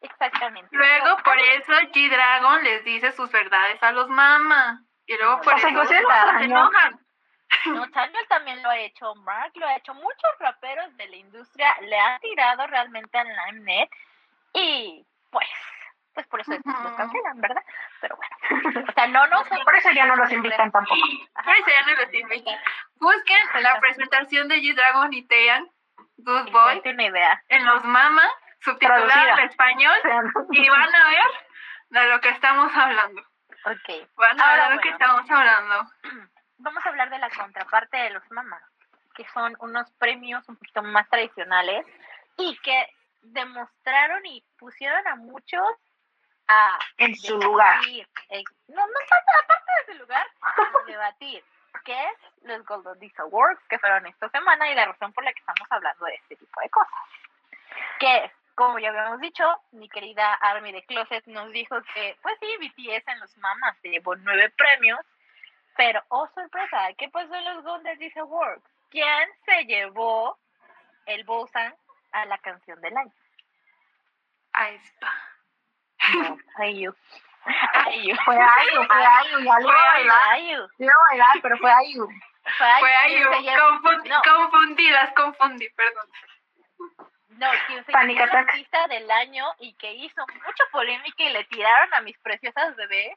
Exactamente. 0.00 0.68
Luego, 0.72 1.16
por 1.24 1.38
eso 1.38 1.72
G-Dragon 1.72 2.62
les 2.64 2.84
dice 2.84 3.12
sus 3.12 3.30
verdades 3.30 3.82
a 3.82 3.92
los 3.92 4.08
mamás. 4.08 4.80
Y 5.06 5.16
luego 5.16 5.40
por 5.40 5.54
eso 5.54 5.68
se, 5.86 5.98
enojan. 6.44 7.00
No, 7.66 7.86
Channel 7.90 8.28
también 8.28 8.62
lo 8.62 8.70
ha 8.70 8.78
hecho, 8.78 9.14
Mark 9.16 9.52
lo 9.54 9.66
ha 9.66 9.76
hecho, 9.76 9.94
muchos 9.94 10.30
raperos 10.40 10.96
de 10.96 11.08
la 11.08 11.16
industria 11.16 11.76
le 11.82 11.98
han 11.98 12.20
tirado 12.20 12.66
realmente 12.66 13.16
al 13.16 13.28
LimeNet 13.28 13.88
y 14.54 15.06
pues 15.30 15.48
pues 16.14 16.26
por 16.28 16.40
eso 16.40 16.52
uh 16.52 16.82
los 16.82 16.96
cancelan, 16.96 17.40
¿verdad? 17.40 17.62
Pero 18.00 18.16
bueno, 18.16 18.84
o 18.88 18.92
sea, 18.92 19.06
no, 19.08 19.26
no 19.26 19.42
Por 19.64 19.74
eso 19.76 19.90
ya 19.90 20.06
no 20.06 20.16
los 20.16 20.30
invitan 20.30 20.70
tampoco. 20.70 21.00
Por 21.44 21.56
eso 21.56 21.68
ya 21.68 21.82
no 21.86 22.00
los 22.00 22.14
invitan. 22.14 22.58
Busquen 22.96 23.62
la 23.62 23.80
presentación 23.80 24.48
de 24.48 24.56
G-Dragon 24.56 25.12
y 25.12 25.26
Taeyan, 25.26 25.68
Good 26.18 26.50
Boy, 26.50 26.82
una 26.84 27.04
idea. 27.04 27.42
en 27.48 27.66
los 27.66 27.84
Mama, 27.84 28.22
subtitulada 28.64 29.34
en 29.34 29.48
español, 29.48 29.94
y 30.50 30.68
van 30.68 30.94
a 30.94 31.08
ver 31.08 31.30
de 31.90 32.06
lo 32.06 32.20
que 32.20 32.30
estamos 32.30 32.72
hablando. 32.74 33.20
Ok. 33.64 34.08
Van 34.16 34.40
a 34.40 34.56
ver 34.56 34.68
de 34.68 34.74
lo 34.74 34.80
que 34.80 34.88
estamos 34.90 35.30
hablando. 35.30 35.90
Vamos 36.58 36.86
a 36.86 36.88
hablar 36.88 37.10
de 37.10 37.18
la 37.18 37.30
contraparte 37.30 37.96
de 37.96 38.10
los 38.10 38.30
Mama, 38.30 38.60
que 39.14 39.26
son 39.28 39.54
unos 39.60 39.90
premios 39.92 40.48
un 40.48 40.56
poquito 40.56 40.82
más 40.82 41.08
tradicionales 41.08 41.86
y 42.36 42.56
que 42.58 42.88
demostraron 43.22 44.24
y 44.26 44.42
pusieron 44.58 45.06
a 45.08 45.16
muchos 45.16 45.66
en 46.98 47.14
su 47.16 47.38
lugar. 47.38 47.80
no, 48.68 48.86
no 48.86 48.98
aparte 49.42 49.72
de 49.86 49.92
su 49.92 49.98
lugar, 49.98 50.26
debatir 50.86 51.44
qué 51.84 51.92
es 51.92 52.18
los 52.42 52.64
Golden 52.66 52.98
Disc 52.98 53.18
Awards 53.20 53.60
que 53.68 53.78
fueron 53.78 54.06
esta 54.06 54.28
semana 54.30 54.70
y 54.70 54.74
la 54.74 54.86
razón 54.86 55.12
por 55.12 55.24
la 55.24 55.32
que 55.32 55.40
estamos 55.40 55.66
hablando 55.70 56.04
de 56.06 56.14
este 56.14 56.36
tipo 56.36 56.60
de 56.60 56.70
cosas. 56.70 56.94
Que 57.98 58.30
como 58.54 58.78
ya 58.78 58.90
habíamos 58.90 59.20
dicho, 59.20 59.44
mi 59.72 59.88
querida 59.88 60.34
Army 60.34 60.72
de 60.72 60.84
Closet 60.84 61.26
nos 61.26 61.50
dijo 61.52 61.76
que, 61.94 62.16
pues 62.22 62.36
sí, 62.40 62.46
BTS 62.58 63.08
en 63.08 63.20
los 63.20 63.36
mamas 63.38 63.76
se 63.82 63.88
llevó 63.88 64.14
nueve 64.16 64.50
premios, 64.50 65.00
pero, 65.76 66.02
oh 66.08 66.28
sorpresa, 66.34 66.88
¿qué 66.96 67.08
pasó 67.08 67.34
en 67.34 67.44
los 67.44 67.64
Golden 67.64 67.98
Disc 67.98 68.16
Awards? 68.16 68.62
¿Quién 68.90 69.28
se 69.44 69.64
llevó 69.64 70.38
el 71.06 71.24
Busan 71.24 71.74
a 72.12 72.26
la 72.26 72.38
canción 72.38 72.80
del 72.80 72.96
año? 72.96 73.12
Aespa. 74.52 75.12
No, 76.14 76.38
Ayu. 76.58 76.94
Ayu. 77.86 78.16
Fue 78.24 78.36
Ayu, 78.36 78.84
fue 78.86 79.04
Ayu, 79.04 79.38
ya 79.40 79.58
lo 79.58 79.66
iba 79.68 79.82
a 79.82 79.92
bailar. 79.94 80.38
Iba 80.78 80.92
a 80.92 81.08
bailar, 81.10 81.42
pero 81.42 81.58
fue 81.58 81.72
Ayu. 81.72 82.08
Fue 82.58 82.66
Ayu. 82.66 83.26
Fue 83.26 83.36
Ayu. 83.36 83.60
Confundí, 83.60 84.08
no. 84.08 84.22
confundí, 84.22 84.90
las 84.90 85.12
confundí, 85.12 85.68
perdón. 85.70 86.06
No, 87.38 87.50
quien 87.66 87.84
se 87.84 87.92
la 87.92 88.24
artista 88.24 88.86
del 88.88 89.10
año 89.10 89.46
y 89.58 89.72
que 89.74 89.92
hizo 89.92 90.24
mucha 90.44 90.64
polémica 90.70 91.24
y 91.24 91.30
le 91.30 91.44
tiraron 91.44 91.92
a 91.94 92.00
mis 92.00 92.18
preciosas 92.18 92.76
bebés. 92.76 93.16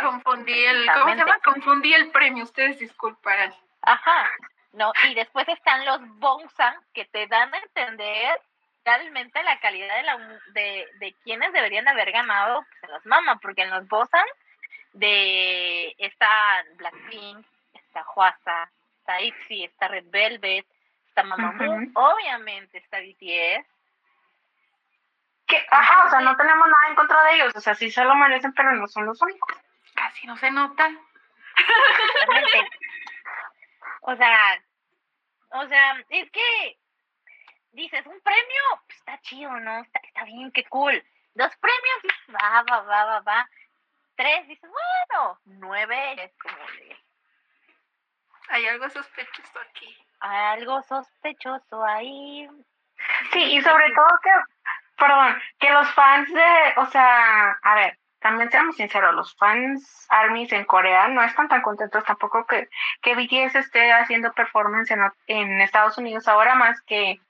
confundí 0.00 0.64
el, 0.64 0.86
¿cómo 0.92 1.10
se 1.10 1.16
llama? 1.16 1.38
Confundí 1.40 1.94
el 1.94 2.10
premio, 2.10 2.44
ustedes 2.44 2.78
disculparán. 2.78 3.54
Ajá, 3.82 4.30
no, 4.72 4.92
y 5.08 5.14
después 5.14 5.46
están 5.48 5.84
los 5.84 6.00
Bonsan 6.18 6.74
que 6.92 7.04
te 7.06 7.26
dan 7.26 7.52
a 7.54 7.58
entender 7.58 8.40
realmente 8.84 9.42
la 9.42 9.58
calidad 9.60 9.96
de, 9.96 10.02
la, 10.02 10.18
de, 10.52 10.88
de 10.98 11.14
quienes 11.24 11.52
deberían 11.52 11.88
haber 11.88 12.12
ganado, 12.12 12.62
pues 12.62 12.82
en 12.84 12.90
los 12.92 13.06
Mama, 13.06 13.38
porque 13.40 13.62
en 13.62 13.70
los 13.70 13.86
Bosan 13.88 14.26
de 14.92 15.94
está 15.98 16.64
Blackpink, 16.76 17.46
está 17.72 18.04
Huasa, 18.14 18.70
está 18.98 19.20
ITZY, 19.20 19.64
está 19.64 19.88
Red 19.88 20.06
Velvet, 20.08 20.66
está 21.14 21.22
Mamamoo, 21.22 21.92
obviamente 21.94 22.78
está 22.78 22.98
BTS. 22.98 23.64
Que, 25.46 25.64
ajá, 25.70 26.06
o 26.06 26.10
sea, 26.10 26.20
no 26.20 26.36
tenemos 26.36 26.66
nada 26.66 26.88
en 26.88 26.94
contra 26.96 27.22
de 27.24 27.34
ellos, 27.34 27.54
o 27.54 27.60
sea, 27.60 27.74
sí 27.74 27.90
se 27.90 28.04
lo 28.04 28.16
merecen, 28.16 28.52
pero 28.52 28.72
no 28.72 28.88
son 28.88 29.06
los 29.06 29.22
únicos. 29.22 29.56
Casi 29.94 30.26
no 30.26 30.36
se 30.36 30.50
nota. 30.50 30.90
o 34.00 34.16
sea, 34.16 34.62
o 35.50 35.68
sea, 35.68 36.04
es 36.08 36.30
que 36.32 36.78
dices, 37.72 38.04
un 38.06 38.20
premio, 38.20 38.62
pues, 38.86 38.98
está 38.98 39.20
chido, 39.20 39.50
¿no? 39.60 39.82
Está, 39.82 40.00
está 40.02 40.24
bien, 40.24 40.50
qué 40.50 40.64
cool. 40.64 41.00
Dos 41.34 41.52
premios, 41.56 42.00
va, 42.34 42.62
va, 42.62 42.80
va, 42.80 43.04
va, 43.04 43.20
va. 43.20 43.48
Tres, 44.16 44.48
dices, 44.48 44.68
bueno, 44.68 45.38
nueve 45.44 46.24
es 46.24 46.32
como 46.38 46.56
de... 46.56 47.03
Hay 48.48 48.66
algo 48.66 48.88
sospechoso 48.90 49.58
aquí. 49.70 49.96
Hay 50.20 50.60
algo 50.60 50.82
sospechoso 50.82 51.84
ahí. 51.84 52.48
Sí, 53.32 53.42
y 53.56 53.62
sobre 53.62 53.90
todo 53.94 54.08
que, 54.22 54.30
perdón, 54.96 55.42
que 55.58 55.70
los 55.70 55.90
fans 55.92 56.32
de, 56.32 56.72
o 56.76 56.86
sea, 56.86 57.52
a 57.62 57.74
ver, 57.74 57.98
también 58.20 58.50
seamos 58.50 58.76
sinceros, 58.76 59.14
los 59.14 59.36
fans 59.36 60.06
ARMYs 60.08 60.52
en 60.52 60.64
Corea 60.64 61.08
no 61.08 61.22
están 61.22 61.48
tan 61.48 61.60
contentos 61.60 62.04
tampoco 62.04 62.46
que, 62.46 62.68
que 63.02 63.14
BTS 63.14 63.56
esté 63.56 63.92
haciendo 63.92 64.32
performance 64.32 64.90
en, 64.90 65.00
en 65.26 65.60
Estados 65.60 65.98
Unidos 65.98 66.26
ahora 66.26 66.54
más 66.54 66.80
que 66.82 67.20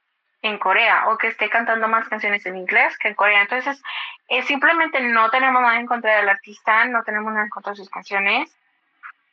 en 0.43 0.59
Corea 0.59 1.09
o 1.09 1.19
que 1.19 1.29
esté 1.29 1.49
cantando 1.49 1.89
más 1.89 2.09
canciones 2.09 2.45
en 2.47 2.57
inglés 2.57 2.97
que 2.99 3.09
en 3.09 3.15
Corea. 3.15 3.43
Entonces, 3.43 3.83
eh, 4.29 4.43
simplemente 4.43 5.01
no 5.01 5.31
tenemos 5.31 5.63
nada 5.63 5.81
en 5.81 5.87
contra 5.87 6.17
del 6.17 6.29
artista, 6.29 6.85
no 6.85 7.03
tenemos 7.03 7.33
nada 7.33 7.45
en 7.45 7.51
contra 7.51 7.73
de 7.73 7.77
sus 7.77 7.91
canciones. 7.91 8.55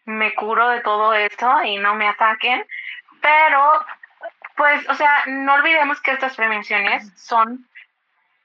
Me 0.06 0.34
curo 0.34 0.70
de 0.70 0.82
todo 0.82 1.14
esto 1.14 1.64
y 1.64 1.78
no 1.78 1.96
me 1.96 2.08
ataquen. 2.08 2.66
Pero, 3.22 3.86
pues, 4.56 4.88
o 4.90 4.96
sea, 4.96 5.26
no 5.28 5.54
olvidemos 5.54 6.02
que 6.02 6.12
estas 6.12 6.36
premiaciones 6.36 7.12
son 7.16 7.68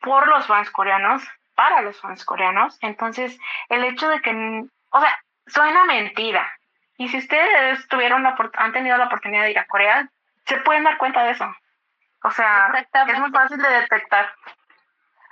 por 0.01 0.29
los 0.29 0.47
fans 0.47 0.71
coreanos, 0.71 1.23
para 1.55 1.81
los 1.83 2.01
fans 2.01 2.25
coreanos. 2.25 2.79
Entonces, 2.83 3.38
el 3.69 3.85
hecho 3.85 4.09
de 4.09 4.21
que, 4.21 4.64
o 4.90 5.01
sea, 5.01 5.19
suena 5.47 5.85
mentira. 5.85 6.51
Y 6.99 7.09
si 7.09 7.19
ustedes 7.19 7.87
tuvieron 7.88 8.23
la, 8.23 8.37
han 8.55 8.73
tenido 8.73 8.97
la 8.97 9.07
oportunidad 9.07 9.42
de 9.42 9.51
ir 9.51 9.59
a 9.59 9.66
Corea, 9.66 10.09
se 10.47 10.57
pueden 10.59 10.85
dar 10.85 10.97
cuenta 10.99 11.25
de 11.25 11.33
eso. 11.33 11.55
O 12.23 12.31
sea, 12.31 12.73
es 13.09 13.19
muy 13.19 13.31
fácil 13.31 13.59
de 13.59 13.69
detectar. 13.69 14.33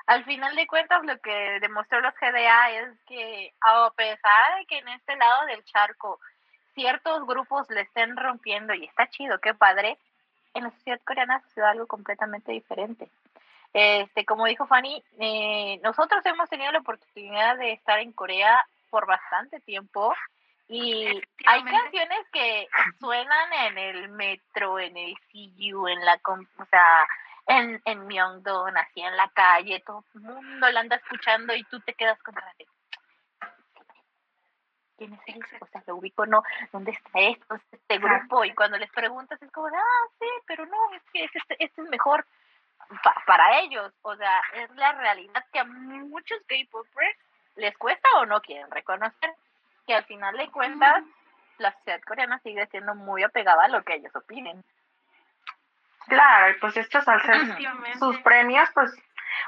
Al 0.06 0.24
final 0.24 0.54
de 0.54 0.66
cuentas, 0.66 1.02
lo 1.04 1.18
que 1.20 1.58
demostró 1.60 2.00
los 2.00 2.14
GDA 2.14 2.70
es 2.70 3.00
que, 3.06 3.52
a 3.60 3.90
pesar 3.96 4.58
de 4.58 4.66
que 4.66 4.78
en 4.78 4.88
este 4.88 5.16
lado 5.16 5.46
del 5.46 5.64
charco 5.64 6.20
ciertos 6.74 7.26
grupos 7.26 7.70
le 7.70 7.82
estén 7.82 8.16
rompiendo 8.16 8.74
y 8.74 8.84
está 8.84 9.08
chido, 9.08 9.38
qué 9.38 9.54
padre, 9.54 9.96
en 10.52 10.64
la 10.64 10.70
sociedad 10.70 11.00
coreana 11.04 11.36
ha 11.36 11.54
sido 11.54 11.66
algo 11.66 11.86
completamente 11.86 12.52
diferente. 12.52 13.08
Este, 13.72 14.24
como 14.24 14.46
dijo 14.46 14.66
Fanny, 14.66 15.02
eh, 15.18 15.80
nosotros 15.82 16.24
hemos 16.26 16.48
tenido 16.48 16.70
la 16.70 16.78
oportunidad 16.78 17.56
de 17.56 17.72
estar 17.72 17.98
en 17.98 18.12
Corea 18.12 18.64
por 18.88 19.06
bastante 19.06 19.58
tiempo 19.60 20.14
Y 20.68 21.06
hay 21.46 21.62
canciones 21.64 22.20
que 22.32 22.68
suenan 23.00 23.52
en 23.52 23.78
el 23.78 24.08
metro, 24.10 24.78
en 24.78 24.96
el 24.96 25.14
CU, 25.30 25.88
en 25.88 26.04
la, 26.04 26.20
o 26.24 26.64
sea, 26.70 27.06
en, 27.46 27.80
en 27.84 28.06
Myeongdong, 28.06 28.76
así 28.76 29.00
en 29.00 29.16
la 29.16 29.28
calle, 29.30 29.82
todo 29.86 30.04
el 30.14 30.20
mundo 30.20 30.70
la 30.70 30.80
anda 30.80 30.96
escuchando 30.96 31.54
y 31.54 31.64
tú 31.64 31.80
te 31.80 31.94
quedas 31.94 32.20
con 32.22 32.34
la 32.34 32.54
¿Quién 34.96 35.12
es 35.12 35.20
ese? 35.26 35.58
O 35.60 35.66
sea, 35.66 35.82
lo 35.88 35.96
ubico, 35.96 36.24
no, 36.24 36.42
¿dónde 36.72 36.92
está 36.92 37.18
esto? 37.18 37.56
Este 37.72 37.98
grupo, 37.98 38.44
y 38.44 38.54
cuando 38.54 38.78
les 38.78 38.90
preguntas 38.92 39.42
es 39.42 39.50
como, 39.50 39.66
ah, 39.66 40.08
sí, 40.20 40.26
pero 40.46 40.66
no, 40.66 40.94
es 40.94 41.02
que 41.12 41.24
este, 41.24 41.56
este 41.58 41.82
es 41.82 41.88
mejor 41.88 42.24
para 43.26 43.60
ellos. 43.60 43.92
O 44.02 44.14
sea, 44.16 44.40
es 44.54 44.70
la 44.76 44.92
realidad 44.92 45.44
que 45.52 45.58
a 45.58 45.64
muchos 45.64 46.38
K-popers 46.46 47.18
les 47.56 47.76
cuesta 47.76 48.08
o 48.16 48.26
no 48.26 48.40
quieren 48.40 48.70
reconocer 48.70 49.34
que 49.86 49.94
al 49.94 50.04
final 50.04 50.36
de 50.36 50.50
cuentas 50.50 51.04
la 51.58 51.72
sociedad 51.72 52.00
coreana 52.02 52.38
sigue 52.40 52.66
siendo 52.66 52.94
muy 52.94 53.22
apegada 53.22 53.64
a 53.64 53.68
lo 53.68 53.82
que 53.82 53.94
ellos 53.94 54.14
opinen. 54.14 54.64
Claro, 56.08 56.50
y 56.50 56.60
pues 56.60 56.76
estos 56.76 57.06
al 57.08 57.22
ser 57.22 57.40
sus 57.98 58.18
premios, 58.20 58.68
pues, 58.74 58.92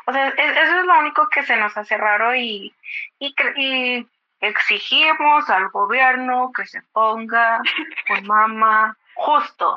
o 0.07 0.13
sea, 0.13 0.29
eso 0.29 0.79
es 0.81 0.85
lo 0.85 0.99
único 0.99 1.29
que 1.29 1.43
se 1.43 1.57
nos 1.57 1.77
hace 1.77 1.97
raro 1.97 2.35
y, 2.35 2.75
y, 3.19 3.35
y 3.57 4.09
exigimos 4.41 5.49
al 5.51 5.69
gobierno 5.69 6.51
que 6.55 6.67
se 6.67 6.83
ponga 6.93 7.61
con 8.09 8.27
mamá 8.27 8.97
justo. 9.15 9.77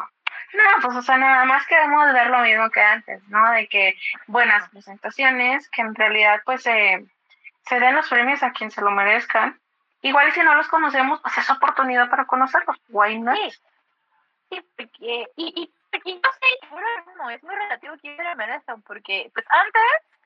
No, 0.54 0.64
pues 0.82 0.98
o 0.98 1.02
sea, 1.02 1.18
nada 1.18 1.46
más 1.46 1.66
queremos 1.68 2.12
ver 2.12 2.28
lo 2.28 2.40
mismo 2.40 2.70
que 2.72 2.82
antes, 2.82 3.22
¿no? 3.28 3.52
De 3.52 3.68
que 3.68 3.96
buenas 4.28 4.68
presentaciones, 4.70 5.70
que 5.70 5.82
en 5.82 5.94
realidad 5.94 6.42
pues 6.44 6.64
se 6.64 7.08
den 7.70 7.96
los 7.96 8.10
premios 8.10 8.42
a 8.42 8.52
quien 8.52 8.72
se 8.72 8.82
lo 8.82 8.90
merezcan. 8.92 9.60
Igual 10.02 10.32
si 10.32 10.42
no 10.42 10.56
los 10.56 10.68
conocemos, 10.68 11.20
pues 11.22 11.38
es 11.38 11.50
oportunidad 11.50 12.10
para 12.10 12.26
conocerlos. 12.26 12.78
Why 12.90 13.20
not? 13.20 13.38
Sí, 14.50 14.62
porque, 14.76 15.28
y, 15.36 15.62
y, 15.62 15.74
no 15.92 16.32
sé, 16.32 17.16
no, 17.18 17.30
es 17.30 17.44
muy 17.44 17.56
relativo 17.56 17.96
quién 18.02 18.16
se 18.16 18.24
lo 18.24 18.36
merezcan, 18.36 18.82
porque 18.84 19.32
pues 19.34 19.46
antes 19.50 20.20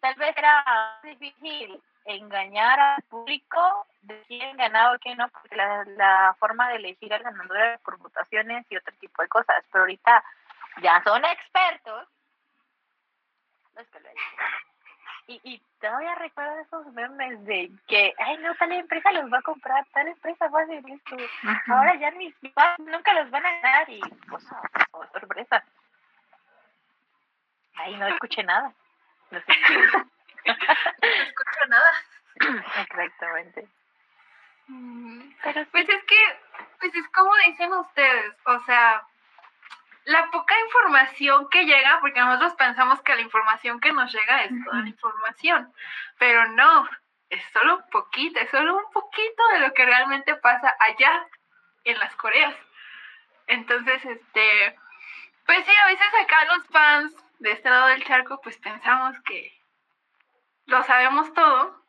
tal 0.00 0.14
vez 0.14 0.36
era 0.36 1.00
difícil 1.02 1.82
engañar 2.04 2.78
al 2.78 3.02
público 3.04 3.86
de 4.02 4.22
quién 4.26 4.56
ganaba 4.56 4.94
o 4.94 4.98
quién 4.98 5.18
no, 5.18 5.28
porque 5.28 5.56
la, 5.56 5.84
la 5.84 6.36
forma 6.38 6.68
de 6.68 6.76
elegir 6.76 7.12
al 7.12 7.22
ganador 7.22 7.56
era 7.56 7.78
por 7.78 7.98
votaciones 7.98 8.64
y 8.70 8.76
otro 8.76 8.94
tipo 8.98 9.22
de 9.22 9.28
cosas, 9.28 9.64
pero 9.70 9.82
ahorita 9.82 10.24
ya 10.82 11.02
son 11.04 11.24
expertos. 11.24 12.08
Y, 15.28 15.40
y 15.44 15.62
todavía 15.80 16.14
recuerdo 16.14 16.58
esos 16.58 16.86
memes 16.94 17.44
de 17.44 17.70
que, 17.86 18.14
ay, 18.18 18.38
no, 18.38 18.54
tal 18.54 18.72
empresa 18.72 19.12
los 19.12 19.30
va 19.30 19.38
a 19.38 19.42
comprar, 19.42 19.86
tal 19.92 20.08
empresa 20.08 20.48
va 20.48 20.60
a 20.60 20.62
hacer 20.64 20.82
esto. 20.88 21.16
Ahora 21.68 21.94
ya 21.96 22.10
mis 22.12 22.34
papás 22.36 22.78
nunca 22.78 23.12
los 23.12 23.30
van 23.30 23.44
a 23.44 23.60
dar 23.60 23.90
y, 23.90 24.00
pues, 24.28 24.44
oh, 24.92 25.06
sorpresa. 25.12 25.62
Ay, 27.74 27.96
no 27.96 28.08
escuché 28.08 28.42
nada. 28.42 28.72
No 29.30 29.38
sé. 29.40 29.46
no 30.46 31.08
escucho 31.08 31.66
nada. 31.68 31.92
Exactamente. 32.82 33.68
Mm, 34.68 35.30
pero 35.42 35.66
pues 35.70 35.88
es 35.88 36.04
que, 36.04 36.38
pues 36.80 36.94
es 36.94 37.08
como 37.08 37.30
dicen 37.46 37.72
ustedes, 37.72 38.34
o 38.46 38.60
sea, 38.60 39.02
la 40.08 40.30
poca 40.30 40.54
información 40.58 41.50
que 41.50 41.66
llega, 41.66 42.00
porque 42.00 42.18
nosotros 42.18 42.54
pensamos 42.54 43.02
que 43.02 43.14
la 43.14 43.20
información 43.20 43.78
que 43.78 43.92
nos 43.92 44.10
llega 44.10 44.44
es 44.44 44.52
toda 44.64 44.80
la 44.80 44.88
información, 44.88 45.70
pero 46.18 46.46
no, 46.48 46.88
es 47.28 47.44
solo 47.52 47.76
un 47.76 47.90
poquito, 47.90 48.40
es 48.40 48.48
solo 48.48 48.78
un 48.78 48.90
poquito 48.90 49.48
de 49.52 49.60
lo 49.60 49.74
que 49.74 49.84
realmente 49.84 50.34
pasa 50.36 50.74
allá 50.80 51.28
en 51.84 51.98
las 51.98 52.16
Coreas. 52.16 52.54
Entonces, 53.48 54.02
este, 54.02 54.78
pues 55.44 55.66
sí, 55.66 55.72
a 55.76 55.86
veces 55.88 56.08
acá 56.22 56.44
los 56.56 56.66
fans 56.68 57.14
de 57.40 57.52
este 57.52 57.68
lado 57.68 57.88
del 57.88 58.04
charco, 58.04 58.40
pues 58.40 58.56
pensamos 58.56 59.20
que 59.26 59.52
lo 60.64 60.82
sabemos 60.84 61.34
todo 61.34 61.84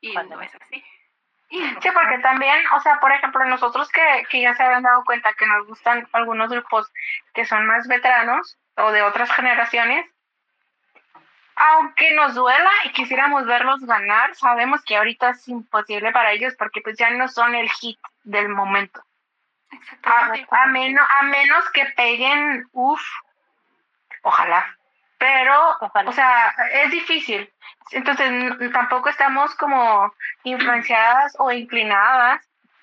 y 0.00 0.14
no 0.14 0.40
es 0.40 0.54
así. 0.54 0.84
Sí, 1.50 1.90
porque 1.92 2.18
también, 2.22 2.58
o 2.76 2.80
sea, 2.80 3.00
por 3.00 3.10
ejemplo, 3.10 3.44
nosotros 3.44 3.88
que, 3.90 4.24
que 4.30 4.40
ya 4.40 4.54
se 4.54 4.62
habían 4.62 4.84
dado 4.84 5.04
cuenta 5.04 5.34
que 5.34 5.46
nos 5.46 5.66
gustan 5.66 6.08
algunos 6.12 6.48
grupos 6.48 6.90
que 7.34 7.44
son 7.44 7.66
más 7.66 7.88
veteranos 7.88 8.56
o 8.76 8.92
de 8.92 9.02
otras 9.02 9.32
generaciones, 9.32 10.06
aunque 11.56 12.12
nos 12.12 12.34
duela 12.34 12.70
y 12.84 12.92
quisiéramos 12.92 13.46
verlos 13.46 13.80
ganar, 13.80 14.34
sabemos 14.36 14.82
que 14.84 14.96
ahorita 14.96 15.30
es 15.30 15.48
imposible 15.48 16.12
para 16.12 16.32
ellos 16.32 16.54
porque 16.56 16.80
pues 16.80 16.96
ya 16.96 17.10
no 17.10 17.26
son 17.28 17.54
el 17.54 17.68
hit 17.68 17.98
del 18.22 18.48
momento. 18.48 19.02
A, 20.04 20.32
a, 20.50 20.66
menos, 20.66 21.06
a 21.08 21.22
menos 21.24 21.68
que 21.70 21.84
peguen, 21.96 22.68
uff, 22.72 23.02
ojalá. 24.22 24.76
Pero, 25.20 25.76
o 26.06 26.12
sea, 26.12 26.48
es 26.72 26.90
difícil. 26.90 27.52
Entonces, 27.90 28.72
tampoco 28.72 29.10
estamos 29.10 29.54
como 29.54 30.14
influenciadas 30.44 31.36
o 31.38 31.52
inclinadas 31.52 32.40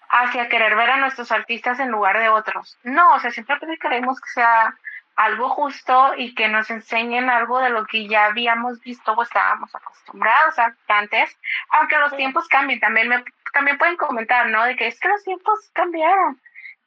hacia 0.07 0.47
querer 0.47 0.75
ver 0.75 0.91
a 0.91 0.97
nuestros 0.97 1.31
artistas 1.31 1.79
en 1.79 1.89
lugar 1.89 2.19
de 2.19 2.29
otros. 2.29 2.77
No, 2.83 3.15
o 3.15 3.19
sea, 3.19 3.31
siempre 3.31 3.57
queremos 3.79 4.21
que 4.21 4.29
sea 4.29 4.77
algo 5.15 5.49
justo 5.49 6.13
y 6.15 6.35
que 6.35 6.47
nos 6.47 6.69
enseñen 6.69 7.27
algo 7.31 7.57
de 7.57 7.71
lo 7.71 7.87
que 7.87 8.07
ya 8.07 8.25
habíamos 8.25 8.79
visto 8.81 9.13
o 9.13 9.23
estábamos 9.23 9.73
acostumbrados 9.73 10.59
a 10.59 10.75
antes, 10.89 11.35
aunque 11.71 11.97
los 11.97 12.15
tiempos 12.15 12.47
cambien, 12.47 12.79
también 12.79 13.09
me, 13.09 13.25
también 13.51 13.79
pueden 13.79 13.97
comentar, 13.97 14.45
¿no? 14.49 14.63
De 14.63 14.75
que 14.75 14.85
es 14.85 14.99
que 14.99 15.09
los 15.09 15.23
tiempos 15.23 15.71
cambiaron. 15.73 16.39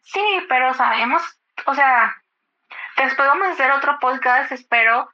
Sí, 0.03 0.47
pero 0.49 0.75
sabemos, 0.75 1.23
o 1.67 1.75
sea, 1.75 2.23
después 2.97 3.27
vamos 3.27 3.49
a 3.49 3.53
hacer 3.53 3.73
otro 3.73 3.99
podcast, 3.99 4.53
espero, 4.53 5.11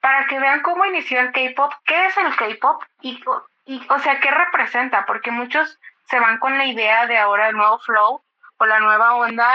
para 0.00 0.26
que 0.26 0.38
vean 0.38 0.62
cómo 0.62 0.84
inició 0.86 1.20
el 1.20 1.32
K-pop, 1.32 1.72
qué 1.84 2.06
es 2.06 2.16
el 2.16 2.34
K-pop 2.34 2.82
y, 3.02 3.22
y, 3.66 3.86
o 3.88 3.98
sea, 3.98 4.18
qué 4.20 4.30
representa, 4.30 5.04
porque 5.06 5.30
muchos 5.30 5.78
se 6.08 6.18
van 6.18 6.38
con 6.38 6.58
la 6.58 6.66
idea 6.66 7.06
de 7.06 7.18
ahora 7.18 7.48
el 7.48 7.56
nuevo 7.56 7.78
flow 7.78 8.22
o 8.58 8.66
la 8.66 8.80
nueva 8.80 9.14
onda 9.14 9.48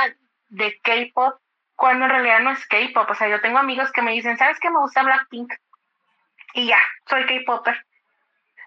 de 0.50 0.80
K-pop, 0.82 1.40
cuando 1.76 2.06
en 2.06 2.12
realidad 2.12 2.40
no 2.40 2.52
es 2.52 2.66
K-pop. 2.68 3.10
O 3.10 3.16
sea, 3.16 3.28
yo 3.28 3.42
tengo 3.42 3.58
amigos 3.58 3.92
que 3.92 4.02
me 4.02 4.12
dicen, 4.12 4.38
¿sabes 4.38 4.60
qué 4.60 4.70
me 4.70 4.80
gusta 4.80 5.04
Blackpink? 5.04 5.52
Y 6.54 6.68
ya, 6.68 6.80
soy 7.08 7.26
K-popper. 7.26 7.86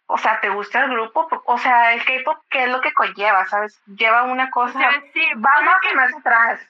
O 0.07 0.19
sea, 0.19 0.41
¿te 0.41 0.49
gusta 0.49 0.85
el 0.85 0.91
grupo? 0.91 1.29
O 1.45 1.59
sea, 1.59 1.95
el 1.95 2.05
K-pop, 2.05 2.39
¿qué 2.51 2.65
es 2.65 2.71
lo 2.71 2.81
que 2.81 2.93
conlleva? 2.93 3.47
¿Sabes? 3.47 3.81
Lleva 3.87 4.25
una 4.25 4.51
cosa. 4.51 4.79
Sí, 5.13 5.23
va 5.35 5.61
más 5.63 5.81
que 5.81 5.95
más 5.95 6.15
atrás. 6.15 6.61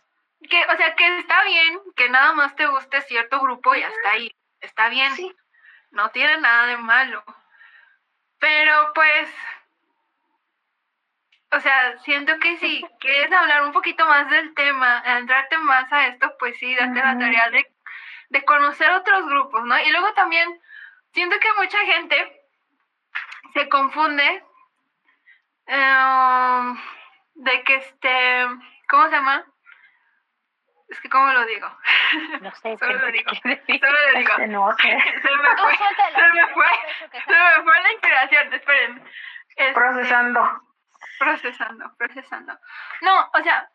Que, 0.49 0.65
o 0.73 0.77
sea, 0.77 0.95
que 0.95 1.19
está 1.19 1.43
bien 1.45 1.81
que 1.97 2.09
nada 2.11 2.33
más 2.33 2.55
te 2.55 2.67
guste 2.67 3.01
cierto 3.03 3.41
grupo 3.41 3.75
y 3.75 3.83
hasta 3.83 4.11
ahí 4.11 4.33
está 4.61 4.89
bien, 4.89 5.13
no 5.91 6.11
tiene 6.11 6.39
nada 6.39 6.67
de 6.67 6.77
malo. 6.77 7.23
Pero 8.39 8.93
pues, 8.95 9.31
o 11.51 11.61
sea, 11.61 11.99
siento 11.99 12.39
que 12.39 12.57
si 12.59 12.85
quieres 13.01 13.33
hablar 13.33 13.65
un 13.65 13.73
poquito 13.73 14.07
más 14.07 14.29
del 14.31 14.55
tema, 14.55 15.03
entrarte 15.05 15.59
más 15.59 15.93
a 15.93 16.09
esto, 16.09 16.35
pues 16.39 16.57
sí, 16.59 16.75
date 16.75 17.01
la 17.01 17.19
tarea 17.19 17.51
de, 17.51 17.67
de 18.31 18.45
conocer 18.45 18.91
otros 18.91 19.27
grupos, 19.27 19.65
¿no? 19.65 19.79
Y 19.79 19.91
luego 19.91 20.13
también, 20.15 20.61
siento 21.13 21.39
que 21.41 21.53
mucha 21.55 21.79
gente 21.81 22.43
se 23.55 23.69
confunde 23.69 24.45
em, 25.67 26.79
de 27.35 27.63
que 27.65 27.77
este, 27.77 28.47
¿cómo 28.89 29.05
se 29.07 29.13
llama? 29.13 29.45
Es 30.89 31.01
que, 31.01 31.09
¿cómo 31.11 31.33
lo 31.33 31.45
digo? 31.45 31.69
No 32.41 32.51
sé. 32.55 32.77
Solo 32.79 32.99
lo 32.99 33.13
digo. 33.13 33.31
Solo 33.35 33.99
lo 34.13 34.19
digo. 34.19 34.47
No 34.49 34.73
sé. 34.73 34.83
Se 35.23 35.37
me 35.37 35.57
fue, 35.57 35.77
se 35.77 36.33
me 36.33 36.47
fue, 36.55 36.67
se 37.27 37.33
me 37.33 37.63
fue 37.63 37.83
la 37.83 37.93
inspiración. 37.93 38.55
Esperen. 38.55 39.05
Este, 39.57 39.73
procesando. 39.75 40.63
Procesando, 41.19 41.97
procesando. 41.97 42.59
No, 43.03 43.31
o 43.35 43.43
sea, 43.43 43.69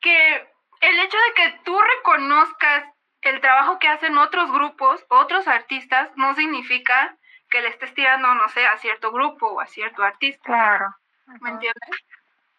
que 0.00 0.48
el 0.80 1.00
hecho 1.00 1.16
de 1.16 1.34
que 1.34 1.60
tú 1.64 1.78
reconozcas 1.78 2.84
el 3.22 3.40
trabajo 3.40 3.78
que 3.78 3.88
hacen 3.88 4.16
otros 4.16 4.50
grupos, 4.50 5.04
otros 5.08 5.46
artistas, 5.46 6.10
no 6.16 6.34
significa 6.34 7.16
que 7.50 7.60
le 7.60 7.68
estés 7.68 7.92
tirando, 7.94 8.34
no 8.34 8.48
sé, 8.48 8.66
a 8.66 8.78
cierto 8.78 9.12
grupo 9.12 9.48
o 9.48 9.60
a 9.60 9.66
cierto 9.66 10.02
artista. 10.02 10.42
Claro. 10.44 10.94
¿Me 11.40 11.50
entiendes? 11.50 11.90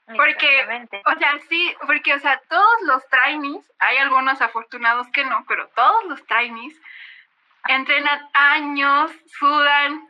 Porque, 0.05 0.83
o 1.05 1.19
sea, 1.19 1.39
sí, 1.47 1.75
porque, 1.85 2.13
o 2.13 2.19
sea, 2.19 2.41
todos 2.49 2.81
los 2.83 3.07
trainees, 3.07 3.71
hay 3.79 3.97
algunos 3.97 4.41
afortunados 4.41 5.07
que 5.09 5.23
no, 5.23 5.45
pero 5.47 5.67
todos 5.69 6.05
los 6.05 6.25
trainees 6.25 6.73
entrenan 7.67 8.29
años, 8.33 9.11
sudan, 9.27 10.09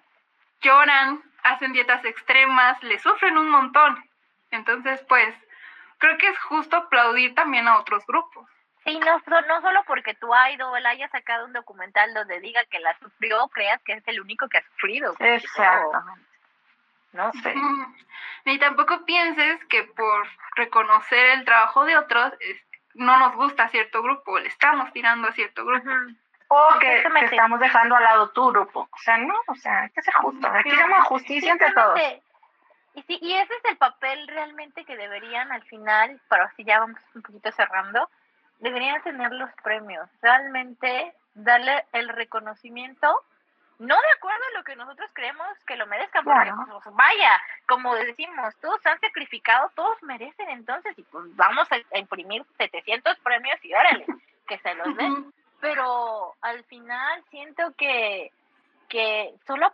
lloran, 0.61 1.21
hacen 1.43 1.73
dietas 1.73 2.03
extremas, 2.05 2.81
le 2.83 2.97
sufren 2.99 3.37
un 3.37 3.49
montón. 3.49 4.03
Entonces, 4.51 5.03
pues, 5.07 5.35
creo 5.97 6.17
que 6.17 6.27
es 6.27 6.39
justo 6.39 6.77
aplaudir 6.77 7.35
también 7.35 7.67
a 7.67 7.77
otros 7.77 8.05
grupos. 8.07 8.47
Sí, 8.83 8.99
no, 8.99 9.21
no 9.41 9.61
solo 9.61 9.83
porque 9.85 10.15
tu 10.15 10.27
idol 10.53 10.83
haya 10.85 11.07
sacado 11.09 11.45
un 11.45 11.53
documental 11.53 12.13
donde 12.13 12.39
diga 12.39 12.65
que 12.65 12.79
la 12.79 12.97
sufrió, 12.97 13.47
creas 13.49 13.81
que 13.83 13.93
es 13.93 14.07
el 14.07 14.19
único 14.19 14.49
que 14.49 14.57
ha 14.57 14.63
sufrido. 14.63 15.15
Exactamente. 15.19 16.30
No 17.13 17.31
sé. 17.33 17.53
Ni 18.45 18.57
tampoco 18.57 19.05
pienses 19.05 19.63
que 19.65 19.83
por 19.83 20.27
reconocer 20.55 21.31
el 21.31 21.45
trabajo 21.45 21.85
de 21.85 21.97
otros 21.97 22.33
no 22.93 23.17
nos 23.19 23.35
gusta 23.35 23.69
cierto 23.69 24.01
grupo, 24.01 24.39
le 24.39 24.47
estamos 24.47 24.91
tirando 24.91 25.27
a 25.27 25.33
cierto 25.33 25.65
grupo. 25.65 25.89
O 26.47 26.79
que, 26.79 27.03
estamos 27.23 27.59
dejando 27.61 27.95
al 27.95 28.03
lado 28.03 28.29
tu 28.31 28.51
grupo. 28.51 28.89
O 28.91 28.97
sea, 28.97 29.17
no, 29.17 29.33
o 29.47 29.55
sea, 29.55 29.83
hay 29.83 29.89
que 29.91 30.01
ser 30.01 30.13
justo. 30.15 30.47
Aquí 30.47 30.69
llama 30.69 31.03
justicia 31.05 31.53
entre 31.53 31.71
todos. 31.71 31.97
Y, 32.93 33.01
sí, 33.03 33.19
y 33.21 33.33
ese 33.35 33.53
es 33.53 33.65
el 33.71 33.77
papel 33.77 34.27
realmente 34.27 34.83
que 34.83 34.97
deberían 34.97 35.49
al 35.53 35.63
final, 35.63 36.19
pero 36.29 36.49
si 36.57 36.65
ya 36.65 36.81
vamos 36.81 36.99
un 37.15 37.21
poquito 37.21 37.49
cerrando, 37.53 38.09
deberían 38.59 39.01
tener 39.01 39.31
los 39.31 39.49
premios. 39.63 40.09
Realmente 40.21 41.13
darle 41.35 41.85
el 41.93 42.09
reconocimiento 42.09 43.23
no 43.81 43.95
de 43.95 44.11
acuerdo 44.15 44.43
a 44.45 44.57
lo 44.59 44.63
que 44.63 44.75
nosotros 44.75 45.09
creemos 45.13 45.47
que 45.65 45.75
lo 45.75 45.87
merezcan, 45.87 46.23
porque 46.23 46.51
pues, 46.83 46.95
vaya, 46.95 47.41
como 47.67 47.95
decimos, 47.95 48.55
todos 48.61 48.85
han 48.85 48.99
sacrificado, 48.99 49.71
todos 49.75 50.01
merecen 50.03 50.49
entonces, 50.49 50.97
y 50.99 51.03
pues 51.03 51.35
vamos 51.35 51.67
a, 51.71 51.97
imprimir 51.97 52.45
700 52.57 53.17
premios 53.19 53.57
y 53.63 53.73
órale, 53.73 54.05
que 54.47 54.59
se 54.59 54.75
los 54.75 54.95
den. 54.95 55.33
Pero 55.59 56.35
al 56.41 56.63
final 56.65 57.23
siento 57.31 57.73
que, 57.75 58.31
que 58.87 59.33
solo, 59.47 59.71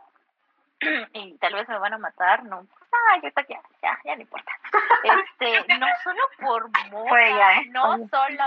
y 1.13 1.37
tal 1.39 1.53
vez 1.55 1.67
me 1.67 1.77
van 1.77 1.93
a 1.93 1.97
matar, 1.97 2.45
no, 2.45 2.65
ah, 2.93 3.19
ya 3.21 3.27
está, 3.27 3.45
ya, 3.47 3.59
ya, 3.81 3.99
ya 4.05 4.15
no 4.15 4.21
importa. 4.21 4.51
Este, 5.03 5.65
no 5.79 5.87
solo 6.03 6.21
por 6.39 6.69
moda, 6.91 7.61
no, 7.71 8.07
solo, 8.07 8.43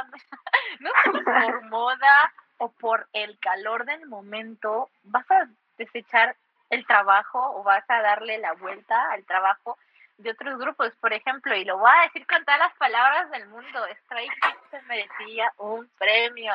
no 0.81 0.91
solo 1.05 1.25
por 1.25 1.63
moda, 1.69 2.33
o 2.61 2.71
por 2.73 3.09
el 3.15 3.39
calor 3.39 3.87
del 3.87 4.07
momento 4.07 4.91
vas 5.03 5.29
a 5.31 5.49
desechar 5.79 6.37
el 6.69 6.87
trabajo 6.87 7.39
o 7.57 7.63
vas 7.63 7.85
a 7.89 8.03
darle 8.03 8.37
la 8.39 8.53
vuelta 8.53 9.11
al 9.13 9.25
trabajo 9.25 9.79
de 10.19 10.31
otros 10.31 10.59
grupos, 10.59 10.95
por 11.01 11.15
ejemplo, 11.15 11.57
y 11.57 11.65
lo 11.65 11.79
voy 11.79 11.91
a 11.91 12.03
decir 12.03 12.27
con 12.27 12.45
todas 12.45 12.61
las 12.61 12.77
palabras 12.77 13.31
del 13.31 13.49
mundo, 13.49 13.81
Stray 14.03 14.29
se 14.71 14.83
merecía 14.83 15.51
un 15.57 15.89
premio. 15.99 16.53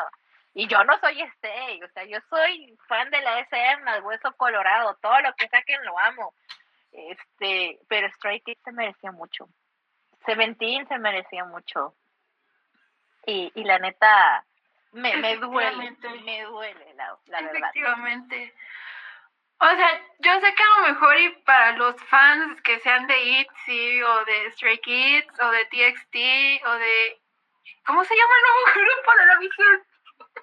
Y 0.53 0.67
yo 0.67 0.83
no 0.83 0.97
soy 0.99 1.19
este, 1.21 1.83
o 1.83 1.89
sea, 1.89 2.05
yo 2.05 2.19
soy 2.29 2.77
fan 2.87 3.09
de 3.09 3.21
la 3.21 3.39
SM, 3.39 3.89
al 3.89 4.03
hueso 4.03 4.31
colorado, 4.33 4.95
todo 5.01 5.19
lo 5.21 5.33
que 5.33 5.49
saquen 5.49 5.83
lo 5.83 5.97
amo. 5.99 6.33
Este, 6.91 7.79
pero 7.89 8.07
Stray 8.11 8.41
Kids 8.41 8.61
se 8.63 8.71
merecía 8.71 9.11
mucho. 9.11 9.49
Seventeen 10.23 10.87
se 10.87 10.99
merecía 10.99 11.43
mucho. 11.45 11.95
Y, 13.25 13.51
y 13.55 13.63
la 13.63 13.79
neta, 13.79 14.45
me, 14.95 15.17
me 15.17 15.35
duele, 15.35 15.91
me 16.23 16.43
duele, 16.43 16.93
la, 16.95 17.17
la 17.27 17.39
Efectivamente. 17.39 18.53
O 19.59 19.67
sea, 19.67 20.01
yo 20.19 20.39
sé 20.39 20.53
que 20.53 20.63
a 20.63 20.79
lo 20.79 20.87
mejor 20.87 21.17
y 21.17 21.29
para 21.43 21.73
los 21.73 22.01
fans 22.05 22.61
que 22.61 22.79
sean 22.79 23.07
de 23.07 23.17
ITZY 23.17 24.03
o 24.03 24.25
de 24.25 24.51
Stray 24.51 24.77
Kids 24.79 25.39
o 25.41 25.51
de 25.51 25.65
TXT 25.65 26.15
o 26.65 26.71
de... 26.73 27.21
¿Cómo 27.85 28.03
se 28.03 28.15
llama 28.15 28.33
el 28.35 28.43
nuevo 28.43 28.65
grupo 28.95 29.17
de 29.17 29.25
la 29.25 29.37
visión? 29.37 29.83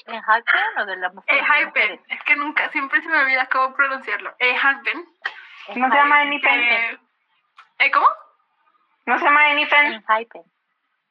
¿El 0.07 0.23
Hypen 0.23 0.79
o 0.79 0.87
de 0.87 0.97
la 0.97 1.09
mujer? 1.11 1.35
El 1.35 1.45
Hypen. 1.45 2.01
Es 2.09 2.23
que 2.25 2.37
nunca, 2.37 2.69
siempre 2.71 3.01
se 3.01 3.09
me 3.09 3.19
olvida 3.19 3.47
cómo 3.47 3.75
pronunciarlo. 3.75 4.35
El 4.39 4.55
Hypen. 4.55 5.07
¿No 5.77 5.89
se 5.89 5.95
llama 5.95 6.21
Anypen? 6.21 6.61
¿Eh, 7.79 7.91
¿Cómo? 7.91 8.07
¿No 9.07 9.19
se 9.19 9.25
llama 9.25 9.47
Anypen? 9.51 9.93
El 9.93 10.05
Hypen. 10.05 10.52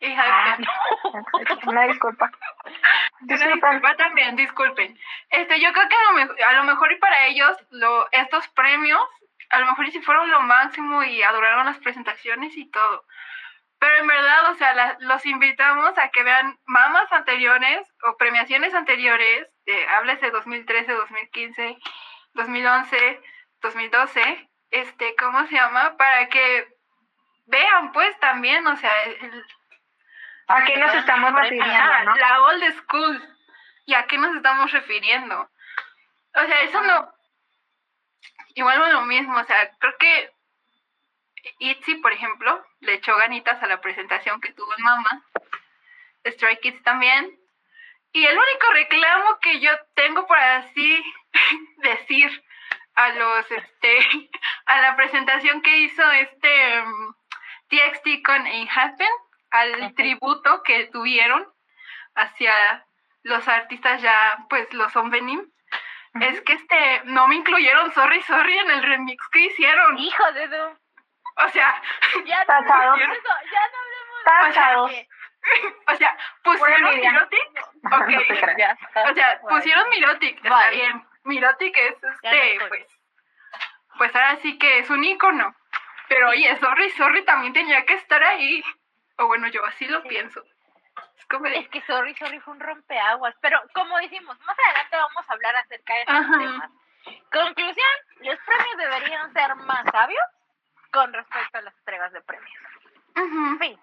Ah, 0.03 0.57
una 1.67 1.83
disculpa. 1.87 2.31
Disculpa 3.21 3.95
también, 3.97 4.35
disculpen. 4.35 4.97
Este, 5.29 5.59
yo 5.59 5.71
creo 5.73 5.87
que 5.87 5.95
a 5.95 6.03
lo, 6.03 6.13
mejor, 6.13 6.43
a 6.43 6.53
lo 6.53 6.63
mejor 6.63 6.91
y 6.91 6.97
para 6.97 7.25
ellos 7.27 7.57
lo, 7.69 8.07
estos 8.11 8.47
premios, 8.49 9.01
a 9.49 9.59
lo 9.59 9.67
mejor 9.67 9.85
y 9.85 9.91
si 9.91 10.01
fueron 10.01 10.31
lo 10.31 10.41
máximo 10.41 11.03
y 11.03 11.21
adoraron 11.21 11.65
las 11.65 11.77
presentaciones 11.79 12.55
y 12.57 12.69
todo. 12.69 13.05
Pero 13.79 13.95
en 13.95 14.07
verdad, 14.07 14.51
o 14.51 14.55
sea, 14.55 14.97
los 14.99 15.25
invitamos 15.25 15.97
a 15.97 16.09
que 16.09 16.23
vean 16.23 16.57
mamas 16.65 17.11
anteriores 17.11 17.87
o 18.03 18.15
premiaciones 18.15 18.73
anteriores, 18.75 19.47
hables 19.89 20.21
de 20.21 20.29
2013, 20.29 20.91
2015, 20.91 21.77
2011, 22.33 23.21
2012, 23.61 24.49
este, 24.71 25.15
¿cómo 25.15 25.45
se 25.47 25.55
llama? 25.55 25.97
Para 25.97 26.29
que 26.29 26.67
vean 27.45 27.91
pues 27.91 28.17
también, 28.19 28.65
o 28.67 28.75
sea, 28.77 28.91
el, 29.03 29.45
¿A 30.51 30.65
qué 30.65 30.77
nos 30.77 30.93
estamos 30.95 31.33
refiriendo? 31.33 32.15
La 32.15 32.43
old 32.43 32.77
school. 32.79 33.37
¿Y 33.85 33.93
a 33.93 34.05
qué 34.05 34.17
nos 34.17 34.35
estamos 34.35 34.71
refiriendo? 34.71 35.49
O 36.35 36.45
sea, 36.45 36.61
eso 36.61 36.81
no. 36.81 37.13
Igual 38.55 38.81
es 38.83 38.93
lo 38.93 39.01
mismo, 39.03 39.37
o 39.37 39.43
sea, 39.45 39.71
creo 39.79 39.97
que 39.97 40.31
Itzy, 41.59 41.95
por 41.95 42.11
ejemplo, 42.11 42.65
le 42.81 42.95
echó 42.95 43.15
ganitas 43.15 43.61
a 43.63 43.67
la 43.67 43.79
presentación 43.79 44.41
que 44.41 44.53
tuvo 44.53 44.71
en 44.77 44.83
Mama. 44.83 45.23
Strike 46.25 46.61
Kids 46.61 46.83
también. 46.83 47.39
Y 48.13 48.25
el 48.25 48.37
único 48.37 48.73
reclamo 48.73 49.39
que 49.39 49.59
yo 49.61 49.71
tengo 49.95 50.27
por 50.27 50.37
así 50.37 51.03
decir 51.77 52.43
a 52.95 53.09
los 53.09 53.51
este 53.51 53.99
a 54.65 54.81
la 54.81 54.95
presentación 54.97 55.61
que 55.61 55.77
hizo 55.77 56.11
este 56.11 56.83
TXT 57.69 58.07
mm, 58.07 58.21
con 58.23 58.47
In 58.47 58.69
Happen 58.69 59.11
al 59.51 59.93
tributo 59.95 60.63
que 60.63 60.87
tuvieron 60.87 61.47
hacia 62.15 62.85
los 63.23 63.47
artistas 63.47 64.01
ya, 64.01 64.45
pues 64.49 64.71
los 64.73 64.95
Onvenim, 64.95 65.51
es 66.19 66.41
que 66.41 66.53
este 66.53 67.01
no 67.05 67.27
me 67.27 67.35
incluyeron 67.35 67.93
Sorry 67.93 68.21
Sorry 68.23 68.57
en 68.57 68.71
el 68.71 68.83
remix 68.83 69.27
que 69.29 69.39
hicieron. 69.39 69.97
Hijo 69.97 70.31
de 70.33 70.47
Dios. 70.47 70.77
O 71.37 71.49
sea, 71.49 71.81
ya 72.25 72.43
no, 72.45 72.53
hablemos 72.53 73.17
ya 73.51 73.61
no 73.71 73.77
hablemos 74.57 75.05
o 75.87 75.95
sea, 75.95 76.17
pusieron 76.43 76.95
Mirotic. 76.95 77.65
O 79.09 79.13
sea, 79.13 79.41
pusieron 79.49 79.89
Mirotic. 79.89 80.37
Está 80.43 80.69
bien. 80.69 81.03
Mirotic 81.23 81.77
es 81.77 81.95
este, 82.03 82.59
pues. 82.67 82.85
Pues 83.97 84.15
ahora 84.15 84.37
sí 84.37 84.57
que 84.57 84.79
es 84.79 84.89
un 84.89 85.03
icono. 85.03 85.55
Pero 86.09 86.29
oye, 86.29 86.55
Sorry 86.57 86.89
Sorry 86.91 87.23
también 87.25 87.53
tenía 87.53 87.85
que 87.85 87.93
estar 87.93 88.23
ahí. 88.23 88.63
O 89.17 89.27
bueno, 89.27 89.47
yo 89.47 89.63
así 89.65 89.87
lo 89.87 90.03
pienso. 90.03 90.43
Es, 91.53 91.69
que 91.69 91.81
Sorry 91.81 92.13
Sorry 92.15 92.39
fue 92.41 92.53
un 92.53 92.59
rompeaguas. 92.59 93.35
Pero 93.41 93.61
como 93.73 93.97
dijimos, 93.99 94.37
más 94.41 94.57
adelante 94.59 94.97
vamos 94.97 95.29
a 95.29 95.33
hablar 95.33 95.55
acerca 95.55 95.93
de 95.93 96.01
estos 96.01 96.39
temas. 96.39 96.71
Conclusión, 97.31 97.89
los 98.19 98.37
premios 98.39 98.77
deberían 98.77 99.33
ser 99.33 99.55
más 99.55 99.85
sabios 99.91 100.23
con 100.91 101.13
respecto 101.13 101.57
a 101.57 101.61
las 101.61 101.77
entregas 101.77 102.11
de 102.11 102.21
premios. 102.21 102.59
Fin. 103.59 103.79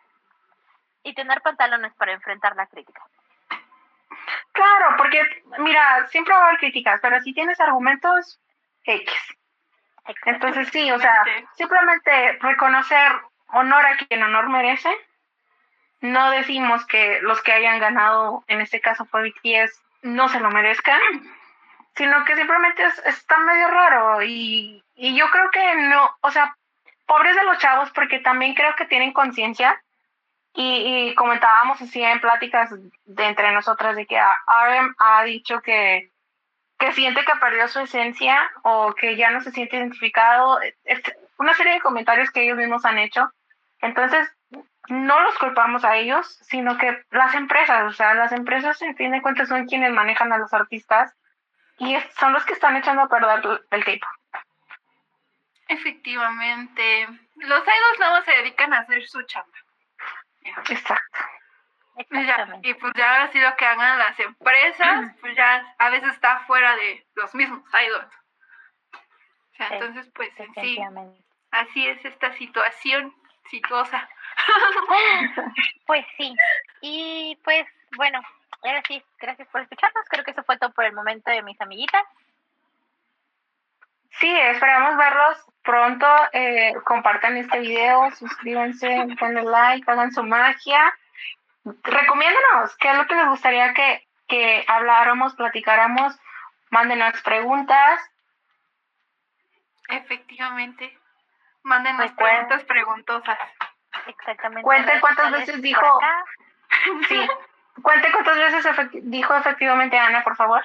Y 1.05 1.15
tener 1.15 1.41
pantalones 1.41 1.95
para 1.95 2.13
enfrentar 2.13 2.55
la 2.55 2.67
crítica. 2.67 3.03
Claro, 4.53 4.97
porque 4.97 5.43
mira, 5.59 6.07
siempre 6.09 6.35
va 6.35 6.41
a 6.41 6.47
haber 6.49 6.59
críticas, 6.59 7.01
pero 7.01 7.21
si 7.21 7.33
tienes 7.33 7.59
argumentos, 7.61 8.41
X. 8.85 9.13
Entonces 10.25 10.69
sí, 10.71 10.91
o 10.91 10.99
sea, 10.99 11.23
simplemente 11.55 12.39
reconocer 12.41 13.13
honor 13.49 13.87
a 13.87 13.97
quien 13.97 14.23
honor 14.23 14.49
merece 14.49 14.91
no 16.01 16.31
decimos 16.31 16.87
que 16.87 17.21
los 17.23 17.43
que 17.43 17.53
hayan 17.53 17.81
ganado, 17.81 18.45
en 18.47 18.61
este 18.61 18.81
caso 18.81 19.05
fue 19.07 19.31
BTS, 19.31 19.83
no 20.03 20.29
se 20.29 20.41
lo 20.41 20.51
merezcan, 20.51 21.01
sino 21.97 22.25
que 22.25 22.37
simplemente 22.37 22.85
está 23.05 23.39
medio 23.39 23.69
raro 23.69 24.23
y, 24.23 24.85
yo 24.95 25.31
creo 25.31 25.51
que 25.51 25.77
no, 25.77 26.11
o 26.21 26.31
sea, 26.31 26.57
pobres 27.07 27.35
de 27.37 27.45
los 27.45 27.59
chavos 27.59 27.91
porque 27.91 28.21
también 28.21 28.55
creo 28.55 28.75
que 28.77 28.85
tienen 28.85 29.13
conciencia 29.13 29.81
y, 30.55 31.15
comentábamos 31.17 31.81
así 31.81 32.03
en 32.03 32.21
pláticas 32.21 32.71
de 33.05 33.25
entre 33.25 33.53
nosotras 33.53 33.97
de 33.97 34.07
que 34.07 34.19
RM 34.19 34.95
ha 34.99 35.25
dicho 35.25 35.61
que, 35.61 36.11
que 36.79 36.93
siente 36.93 37.25
que 37.25 37.37
perdió 37.41 37.67
su 37.69 37.81
esencia 37.81 38.51
o 38.63 38.95
que 38.95 39.17
ya 39.17 39.31
no 39.31 39.41
se 39.41 39.51
siente 39.51 39.77
identificado, 39.77 40.61
una 41.39 41.55
serie 41.55 41.75
de 41.75 41.81
comentarios 41.81 42.31
que 42.31 42.45
ellos 42.45 42.57
mismos 42.57 42.85
han 42.85 42.99
hecho. 42.99 43.33
Entonces, 43.81 44.29
no 44.89 45.21
los 45.21 45.39
culpamos 45.39 45.85
a 45.85 45.97
ellos, 45.97 46.27
sino 46.43 46.79
que 46.79 47.05
las 47.11 47.35
empresas, 47.35 47.85
o 47.85 47.93
sea, 47.93 48.15
las 48.15 48.33
empresas 48.33 48.81
en 48.83 48.97
fin 48.97 49.13
de 49.13 49.23
cuentas 49.23 49.49
son 49.49 49.67
quienes 49.67 49.93
manejan 49.93 50.33
a 50.33 50.39
los 50.39 50.53
artistas 50.55 51.15
y 51.79 51.97
son 52.19 52.33
los 52.33 52.45
que 52.45 52.55
están 52.55 52.77
echando 52.77 53.03
a 53.03 53.09
perder 53.09 53.65
el 53.71 53.85
K-pop. 53.85 54.43
Efectivamente, 55.69 57.07
los 57.37 57.63
idols 57.63 57.99
nada 58.01 58.13
más 58.13 58.25
se 58.25 58.33
dedican 58.33 58.73
a 58.73 58.79
hacer 58.81 59.07
su 59.07 59.23
chamba. 59.23 59.59
Exacto. 60.43 61.19
y 62.63 62.75
pues 62.75 62.93
ya 62.97 63.13
ahora 63.13 63.33
sí 63.33 63.41
lo 63.41 63.55
que 63.57 63.67
hagan 63.67 63.99
las 63.99 64.19
empresas, 64.19 65.15
pues 65.21 65.37
ya 65.37 65.75
a 65.79 65.91
veces 65.91 66.15
está 66.15 66.41
fuera 66.47 66.75
de 66.77 67.07
los 67.15 67.35
mismos 67.35 67.63
idols. 67.85 68.15
O 69.53 69.57
sea, 69.57 69.69
entonces 69.73 70.11
pues 70.15 70.31
sí, 70.61 70.79
así 71.51 71.89
es 71.89 72.05
esta 72.05 72.33
situación 72.35 73.15
situosa. 73.51 74.09
pues 75.87 76.05
sí. 76.17 76.35
Y 76.81 77.39
pues 77.45 77.67
bueno, 77.97 78.21
ahora 78.63 78.83
sí, 78.87 79.03
gracias 79.19 79.49
por 79.49 79.63
escucharnos. 79.63 80.05
Creo 80.09 80.25
que 80.25 80.33
eso 80.33 80.43
fue 80.45 80.59
todo 80.59 80.73
por 80.73 80.85
el 80.85 80.93
momento 80.93 81.31
de 81.31 81.43
mis 81.43 81.61
amiguitas. 81.61 82.05
Sí, 84.21 84.35
esperamos 84.37 84.97
verlos 84.97 85.45
pronto. 85.63 86.07
Eh, 86.33 86.75
compartan 86.85 87.37
este 87.37 87.61
video, 87.61 88.11
suscríbanse, 88.13 88.89
denle 89.21 89.43
like, 89.43 89.91
hagan 89.91 90.13
su 90.13 90.23
magia. 90.25 90.93
Recomiéndanos 91.65 92.77
qué 92.79 92.91
es 92.91 92.97
lo 92.97 93.07
que 93.07 93.15
les 93.15 93.29
gustaría 93.29 93.75
que, 93.75 94.07
que 94.27 94.65
habláramos, 94.67 95.35
platicáramos. 95.35 96.19
Mándenos 96.71 97.21
preguntas. 97.23 98.01
Efectivamente. 99.89 100.99
Mándenos 101.63 102.13
preguntas 102.13 102.65
preguntosas. 102.65 103.39
Exactamente. 104.07 104.63
Cuenten 104.63 104.89
redes 104.89 105.01
cuántas 105.01 105.33
veces 105.33 105.63
dijo-. 105.63 106.01
Sí. 107.09 107.27
Cuente 107.83 108.11
cuántas 108.13 108.37
veces 108.37 108.91
dijo 109.05 109.35
efectivamente 109.37 109.99
Ana, 109.99 110.23
por 110.25 110.37
favor. 110.37 110.65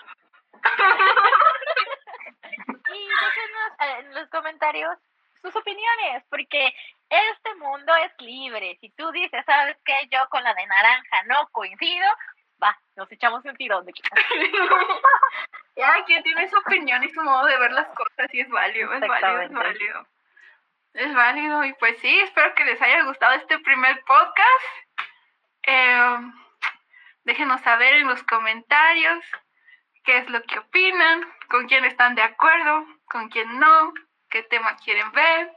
Y 2.90 3.08
déjenos 3.08 3.72
eh, 3.80 4.00
en 4.00 4.14
los 4.14 4.30
comentarios 4.30 4.98
sus 5.42 5.56
opiniones, 5.56 6.24
porque 6.30 6.74
este 7.10 7.56
mundo 7.56 7.94
es 7.98 8.12
libre. 8.20 8.78
Si 8.80 8.90
tú 8.92 9.12
dices, 9.12 9.44
¿sabes 9.46 9.78
qué? 9.86 9.94
Yo 10.10 10.20
con 10.30 10.44
la 10.44 10.54
de 10.54 10.66
naranja 10.66 11.24
no 11.28 11.48
coincido, 11.52 12.08
va, 12.62 12.78
nos 12.96 13.12
echamos 13.12 13.44
un 13.46 13.56
tiro 13.56 13.78
donde 13.78 13.94
quieras. 13.94 14.26
Ya, 15.76 15.92
quien 16.06 16.22
tiene 16.22 16.48
su 16.50 16.58
opinión 16.60 17.04
y 17.04 17.10
su 17.10 17.20
modo 17.24 17.48
de 17.48 17.58
ver 17.58 17.72
las 17.72 17.88
cosas 17.88 18.32
y 18.32 18.42
es 18.42 18.50
válido, 18.50 18.94
es 18.94 19.00
válido, 19.00 19.42
es 19.42 19.52
válido. 19.52 20.08
Es 20.94 21.14
válido 21.14 21.64
y 21.66 21.74
pues 21.74 21.98
sí, 22.00 22.20
espero 22.20 22.54
que 22.54 22.66
les 22.66 22.82
haya 22.82 23.04
gustado 23.04 23.34
este 23.34 23.58
primer 23.60 24.04
podcast. 24.04 24.66
Eh, 25.64 26.18
déjenos 27.24 27.62
saber 27.62 27.96
en 27.96 28.08
los 28.08 28.22
comentarios 28.24 29.24
qué 30.04 30.18
es 30.18 30.30
lo 30.30 30.42
que 30.44 30.60
opinan, 30.60 31.28
con 31.50 31.68
quién 31.68 31.86
están 31.86 32.14
de 32.14 32.22
acuerdo, 32.22 32.86
con 33.06 33.30
quién 33.30 33.60
no, 33.60 33.94
qué 34.30 34.44
tema 34.44 34.76
quieren 34.78 35.12
ver 35.14 35.52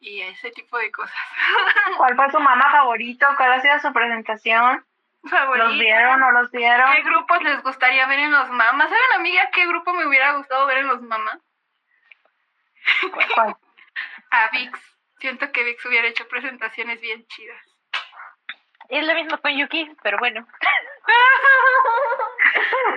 y 0.00 0.22
ese 0.22 0.50
tipo 0.50 0.76
de 0.78 0.90
cosas. 0.90 1.16
¿Cuál 1.96 2.16
fue 2.16 2.30
su 2.32 2.40
mamá 2.40 2.70
favorito? 2.72 3.26
¿Cuál 3.36 3.52
ha 3.52 3.60
sido 3.60 3.78
su 3.78 3.92
presentación? 3.92 4.84
¿Los 5.22 5.30
Favoritos. 5.30 5.78
vieron 5.78 6.20
o 6.20 6.32
los 6.32 6.50
vieron? 6.50 6.92
¿Qué 6.96 7.02
grupos 7.02 7.40
les 7.42 7.62
gustaría 7.62 8.06
ver 8.06 8.18
en 8.18 8.32
los 8.32 8.50
mamás? 8.50 8.88
¿Saben, 8.88 9.12
amiga, 9.14 9.48
qué 9.52 9.68
grupo 9.68 9.94
me 9.94 10.04
hubiera 10.04 10.32
gustado 10.32 10.66
ver 10.66 10.78
en 10.78 10.88
los 10.88 11.00
mamás? 11.00 11.38
¿Cuál? 13.34 13.56
A 14.32 14.48
VIX. 14.50 14.80
Siento 15.20 15.52
que 15.52 15.62
VIX 15.62 15.84
hubiera 15.86 16.08
hecho 16.08 16.26
presentaciones 16.26 17.00
bien 17.00 17.26
chidas. 17.26 17.62
Es 18.88 19.06
lo 19.06 19.14
mismo 19.14 19.38
con 19.38 19.56
Yuki, 19.56 19.94
pero 20.02 20.18
bueno. 20.18 20.46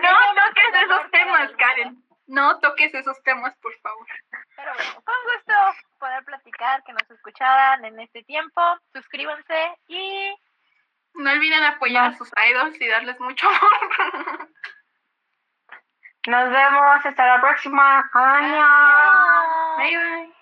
No 0.01 0.11
toques 0.35 0.81
esos 0.83 1.11
temas, 1.11 1.51
Karen. 1.57 2.03
No 2.27 2.59
toques 2.59 2.93
esos 2.93 3.21
temas, 3.23 3.55
por 3.57 3.73
favor. 3.79 4.07
Pero 4.55 4.73
bueno, 4.73 5.01
fue 5.03 5.13
un 5.13 5.23
gusto 5.33 5.53
poder 5.99 6.23
platicar, 6.23 6.83
que 6.83 6.93
nos 6.93 7.09
escucharan 7.09 7.85
en 7.85 7.99
este 7.99 8.23
tiempo. 8.23 8.61
Suscríbanse 8.93 9.77
y 9.87 10.35
No 11.15 11.31
olviden 11.31 11.63
apoyar 11.63 12.11
a 12.11 12.17
sus 12.17 12.31
idols 12.49 12.79
y 12.79 12.87
darles 12.87 13.19
mucho 13.19 13.47
amor. 13.47 14.49
Nos 16.27 16.49
vemos 16.49 17.05
hasta 17.05 17.25
la 17.25 17.41
próxima. 17.41 18.09
Adiós. 18.13 19.77
Bye, 19.77 19.97
bye. 19.97 20.35